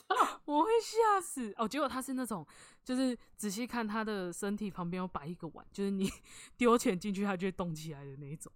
[0.50, 1.66] 我会吓死哦。
[1.68, 2.46] 结果他是那种，
[2.84, 6.10] 就是仔细看他的身体旁边有摆一个碗，就是你
[6.56, 8.52] 丢钱进去，他就会动起来的那一种。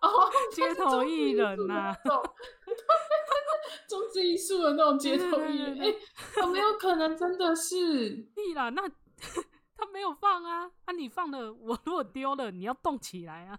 [0.00, 2.22] 哦，街头艺人呐、呐、
[3.88, 6.00] 中之艺术的那种街头艺人，哎、对对
[6.34, 8.10] 对有没有可能真的是？
[8.34, 8.82] 屁啦，那
[9.76, 13.58] 他没有放啊，啊你放了，我如果丢了，你要动起来啊，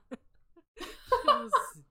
[1.25, 1.83] 笑死！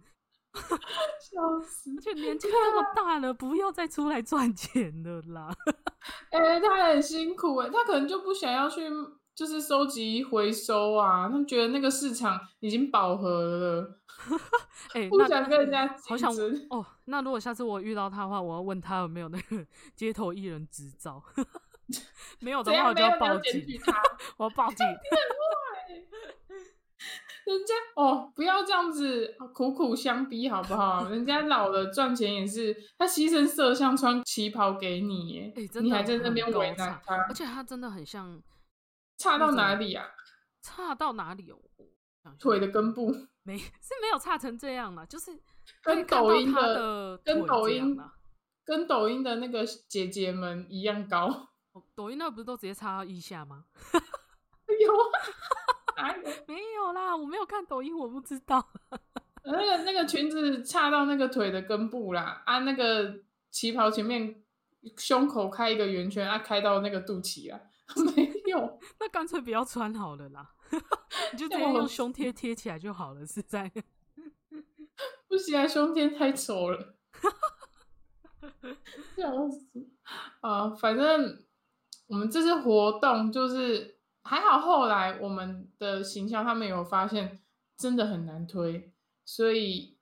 [0.59, 1.91] 笑死！
[1.97, 5.55] 而且年纪这么大了，不要再出来赚钱了啦。
[6.31, 8.89] 哎、他很辛苦哎、他可能就不想要去，
[9.35, 11.29] 就是收集回收啊。
[11.29, 14.01] 他们觉得那个市场已经饱和了，
[14.95, 16.33] 哎、想跟人家好想。
[16.71, 16.85] 哦。
[17.07, 21.23] 那如果下次我遇到他的话，我要问他有没有那个街头艺人执照。
[22.41, 22.89] 没有的话？
[22.89, 23.65] 我就要报警？
[24.37, 24.87] 我要报警。
[27.49, 31.09] 人家哦，不要这样子苦苦相逼好不好？
[31.09, 38.39] 人家老了赚钱也是，他牺牲色相穿旗袍给你耶，你还在那边为难他，而且他真的很像
[39.17, 40.07] 差到哪里啊？
[40.61, 41.59] 差到哪里哦？
[42.39, 43.11] 腿的根部
[43.45, 45.31] 没 是没有差成这样啦，就是
[45.83, 47.99] 跟抖音的的跟抖音
[48.67, 51.29] 跟抖音的那个姐姐们一样高，
[51.73, 53.65] 哦抖音那不是都直接插到腋下吗？
[54.79, 55.09] 有啊？
[56.47, 58.67] 没有啦，我没有看抖音，我不知道。
[59.45, 63.21] 那个那个裙子差到那个腿的根部啦，啊，那个
[63.51, 64.43] 旗袍前面
[64.97, 67.61] 胸口开一个圆圈，啊，开到那个肚脐啊，
[68.15, 70.55] 没有，那干脆不要穿好了啦，
[71.33, 73.71] 你就直接用胸贴贴起来就好了，是在。
[75.29, 76.95] 不行啊，胸贴太丑了，
[79.17, 79.89] 笑死
[80.41, 80.71] 啊！
[80.71, 81.45] 反正
[82.09, 83.98] 我们这次活动就是
[84.29, 87.41] 还好，后来我们的形象他们有发现
[87.79, 88.93] 真的很难推，
[89.25, 89.99] 所以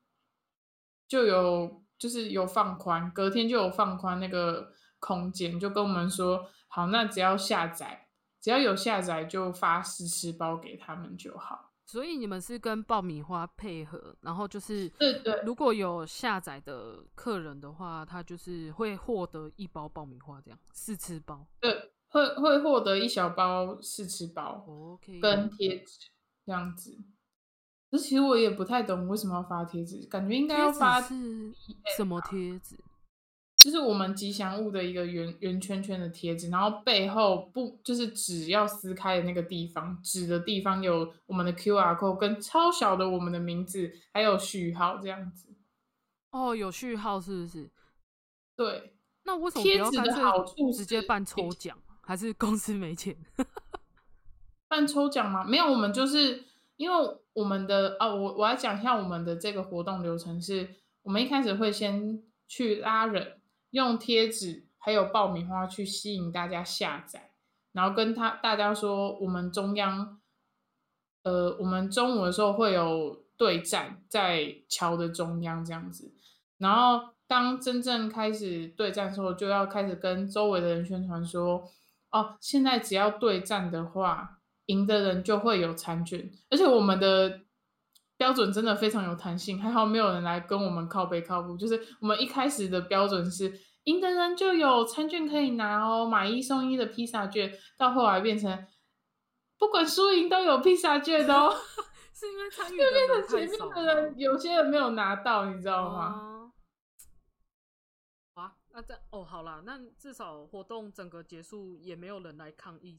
[1.07, 8.09] 就有就是有放宽，隔天就有放宽那个空间，就跟我们说好，那只要下载，
[8.41, 11.73] 只要有下载就发试吃包给他们就好。
[11.87, 21.47] 所以你们是跟爆米花配合，然后就是对对如果有下载的客人的话，他就是会获得一包爆米花这样试吃包。
[21.61, 26.09] 对，会会获得一小包试吃包 OK，跟贴纸
[26.47, 26.97] 这样子。
[27.91, 31.53] 可是其实我也不太懂为什么要发贴纸，感觉应该要发是
[31.97, 32.77] 什么贴纸？
[33.57, 45.49] 就是我们吉祥物的一个圆圆圈圈的贴纸，然后背后不就是纸要撕开的那个地方，纸的地方有我们的 Q R code 跟超小的我们的名字，还有序号这样子。
[46.31, 47.71] 哦，有序号是不是？
[48.57, 48.95] 对，
[49.25, 51.79] 那为什么贴纸的好处直接办抽奖？
[52.07, 53.17] 还是公司没钱？
[54.69, 55.45] 办抽奖吗？
[55.45, 56.45] 没有，我们就是
[56.77, 56.97] 因为
[57.35, 60.69] 我们的啊，我我要讲一下我们的这个活动流程是，
[61.03, 63.41] 我们一开始会先去拉人，
[63.71, 67.31] 用贴纸还有爆米花去吸引大家下载，
[67.73, 70.21] 然后跟他大家说，我们中央，
[71.23, 76.13] 呃，我们中午的时候会有对战在桥的中央这样子，
[76.59, 81.71] 然后当真正开始对战的时候，就要开始跟周围的人宣传说，
[82.17, 87.41] 哦，现在只要对战的话，赢的人就会有餐券，而且我们的
[88.17, 93.53] 标准真的非常有弹性，还好没有人来跟我们靠背靠步，就是我们一开始的标准是
[93.85, 98.67] 赢的人就有餐券可以拿哦，买一送一的披萨券，到后来变成
[99.59, 101.55] 不管输赢都有披萨券哦，
[102.15, 106.15] 是因为参与的人前太少面的人有些人没有拿到，你知道吗？
[106.19, 106.36] 哦
[108.77, 112.99] 啊，那这哦好啦，那至少活动整个结束也没有人来抗议。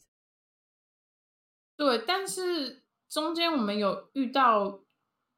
[1.75, 4.79] 对，但是中间我们有遇到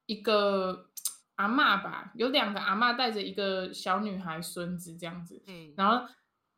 [0.06, 0.88] 一个
[1.34, 6.08] 阿嬷吧，有两个阿嬷带着一个小女孩孙子这样子，嗯，然后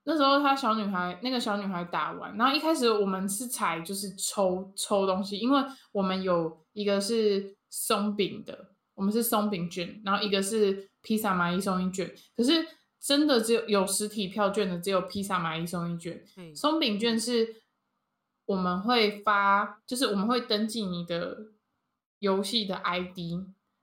[0.05, 5.61] 那时候她小女孩那个小女孩打完，然后一开始我们是采就是抽抽东西，因为
[5.91, 12.65] 我们有一个是松饼的，我们是松饼卷，然后一个是披萨买一送一卷，可是
[13.03, 17.63] 真的只有有实体票券的只有披萨买一送一券，嗯松饼券是
[18.47, 21.49] 我们会发，就是我们会登记你的
[22.21, 23.19] 游戏的 ID，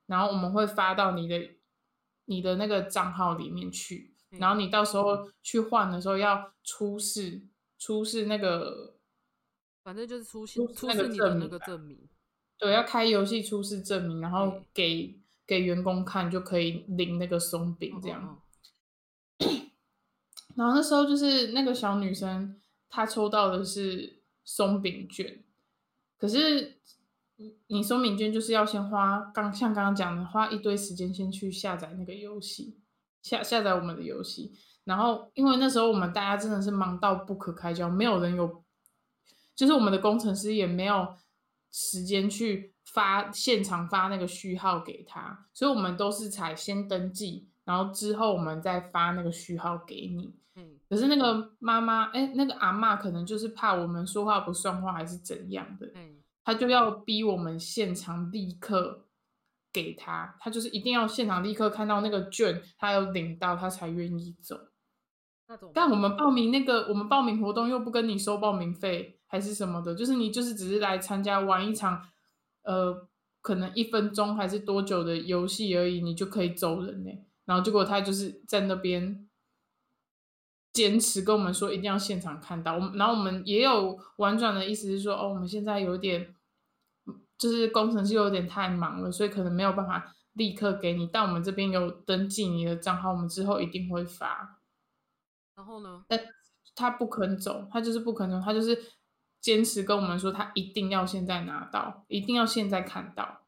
[0.06, 1.50] 然后我们会发到你的
[2.26, 7.42] 你的那个账号里面去，嗯然后你到时候去换的时候要出示
[7.78, 8.96] 出示那个
[9.84, 12.08] 反正就是出示出出示那个示你的那个证明。
[12.58, 18.42] 对要开游戏出示证明，然后对给给员工看就可以领那个松饼这样。
[20.60, 25.42] 然后那时候就是那个小女生，她抽到的是松饼券，
[26.18, 26.82] 可是
[27.38, 32.78] 你你松饼券就是要先花刚像刚刚讲的，花一堆时间先去下载那个游戏，
[33.22, 34.52] 下下载我们的游戏。
[34.84, 38.62] 然后因为那时候我们大家真的是忙到不可开交，没有人有，
[39.56, 41.16] 就是我们的工程师也没有
[41.72, 50.36] 时间去发现场发那个序号给他，所以我们都是采先登记，然后之后我们再发那个序号给你。
[50.90, 59.06] 嗯可是那个妈妈，哎，那个阿妈可能就是怕我们说话不算话，还是怎样的，嗯她就要逼我们现场立刻
[59.72, 64.60] 给她，她就是一定要现场立刻看到那个券，她有领到，她才愿意走。
[65.74, 72.04] 但我们报名那个，我们报名活动又不跟你收报名费，还是什么的，就是你就是只是来参加玩一场，
[72.64, 73.08] 呃，
[73.42, 77.10] 可能一分钟还是多久的游戏而已，你就可以走人呢。
[77.46, 79.28] 然后结果他就是在那边
[80.72, 86.36] 坚持跟我们说一定要现场看到，我们然后我们也有婉转的意思是说，哦，我们现在有点，
[87.38, 94.60] 就是工程师有点太忙了，所以可能没有办法立刻给你，但我们这边有登记你的账号，我们之后一定会发。
[95.56, 96.06] 然后呢？
[96.08, 96.20] 但
[96.76, 98.82] 他不肯走，他就是不肯走，他就是
[99.42, 103.42] 坚持跟我们说，他一定要现在拿到，一定要现在看到。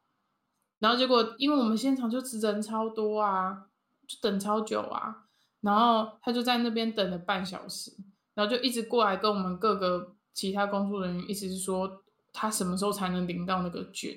[0.80, 3.68] 然后结果，因为我们现场就人超多啊，
[4.06, 5.28] 就等超久啊，
[5.62, 7.90] 然后他就在那边等了半小时，
[8.34, 14.16] 然后就一直过来跟我们各个其他工作人员，意思是说他什么时候才能领到那个券。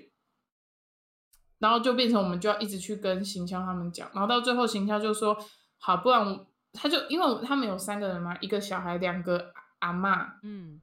[1.58, 5.36] 然后就变成我们就要一直去跟行销他们讲，然后到最后行销就说
[5.78, 10.82] 好，不然我他就因为他们有三个人嘛，一个小孩，两个阿妈，嗯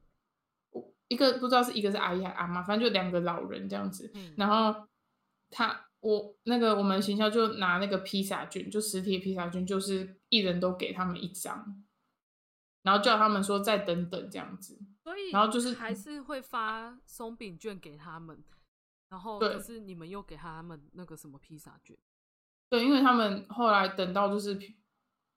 [1.09, 4.11] 一个不知道是一个是阿姨还是阿妈，反正就两个老人这样子。
[4.15, 4.87] 嗯，然后
[5.51, 11.83] 他我那个我们行销就拿那个披萨券，就实体披萨券，就是一人都给他们一张，
[12.83, 14.77] 然后叫他们说再等等这样子。
[15.03, 18.43] 所以然后就是还是会发松饼券给他们，
[19.09, 21.97] 然后对可是你们又给他们那个什么披萨券，
[22.69, 24.57] 对，因为他们后来等到就是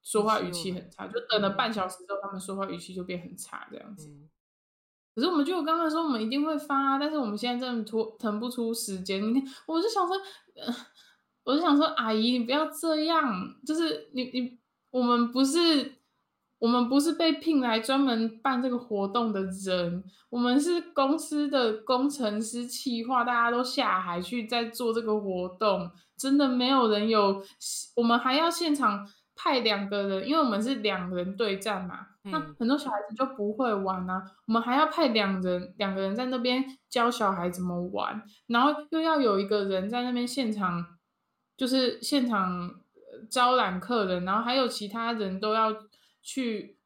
[0.03, 4.09] 说话语语气很差，就等了嗯半小时之后，他们说话语气就变很差这样子。
[4.09, 4.31] 嗯，
[5.17, 9.23] 可是我们就有刚才说，我们一定会发啊，但是我们现在真的拖腾不出时间。
[9.23, 10.14] 你看，我就想说，
[11.43, 13.25] 我就想说，阿姨，你不要这样，
[13.67, 14.59] 就是你你
[14.91, 15.95] 我们不是
[16.59, 27.43] 我们不是被聘来专门办这个活动的人，我们是公司的工程师、企划，大家都下海去在做这个活动，真的没有人有，
[27.95, 32.57] 我们还要现场派两个人，因为我们是两人对战嘛，那嗯。
[32.59, 40.84] 很多小孩子就不会玩啊，我们还要派两人两个人在那边教小孩怎么玩，然后又要有一个人在那边现场，
[41.57, 45.76] 就是现场呃招揽客人，然后还有其他人都要
[46.22, 46.78] 去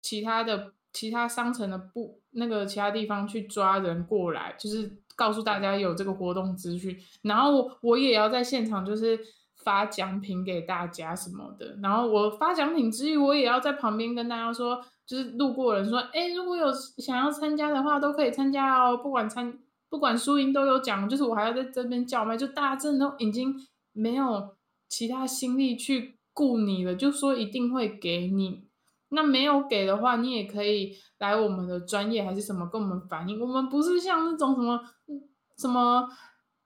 [0.00, 9.18] 其他的其他商城的部那个其他地方去抓人过来，就是告诉大家有这个活动资讯，然后我我也要在现场就是
[9.66, 19.58] 发奖品给大家什么的，然后我发奖品之余，我也要在旁边跟大家说，就是路过人说，哎，如果有想要参加的话，都可以参加哦，不管参
[19.88, 23.56] 不管输赢都有奖，就是我还要在这边叫卖，就大家真的都已经
[23.92, 24.54] 没有
[24.88, 28.68] 其他心力去顾你了，就说一定会给你。
[29.08, 33.40] 那没有给的话，你也可以来我们的专业还是什么跟我们反映。
[33.40, 34.80] 我们不是像那种什么
[35.56, 36.08] 什么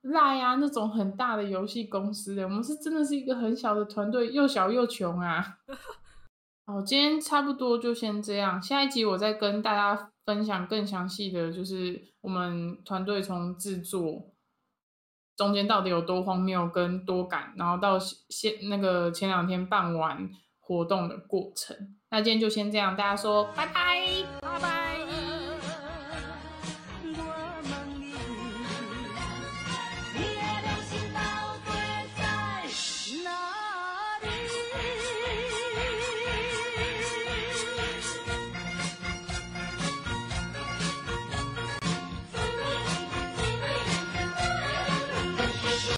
[0.03, 5.59] 赖啊那种很大的游戏公司的，我们是真的是一个很小的团队，又小又穷啊。
[6.67, 14.31] 好，今天差不多就先这样，下一集我再跟大家分享更详细的，就是我们团队从制作
[15.37, 20.31] 中间到底有多荒谬跟多赶，然后到现那个前两天办完
[20.61, 21.77] 活动的过程。
[22.11, 24.90] 那今天就先这样，大家说拜拜。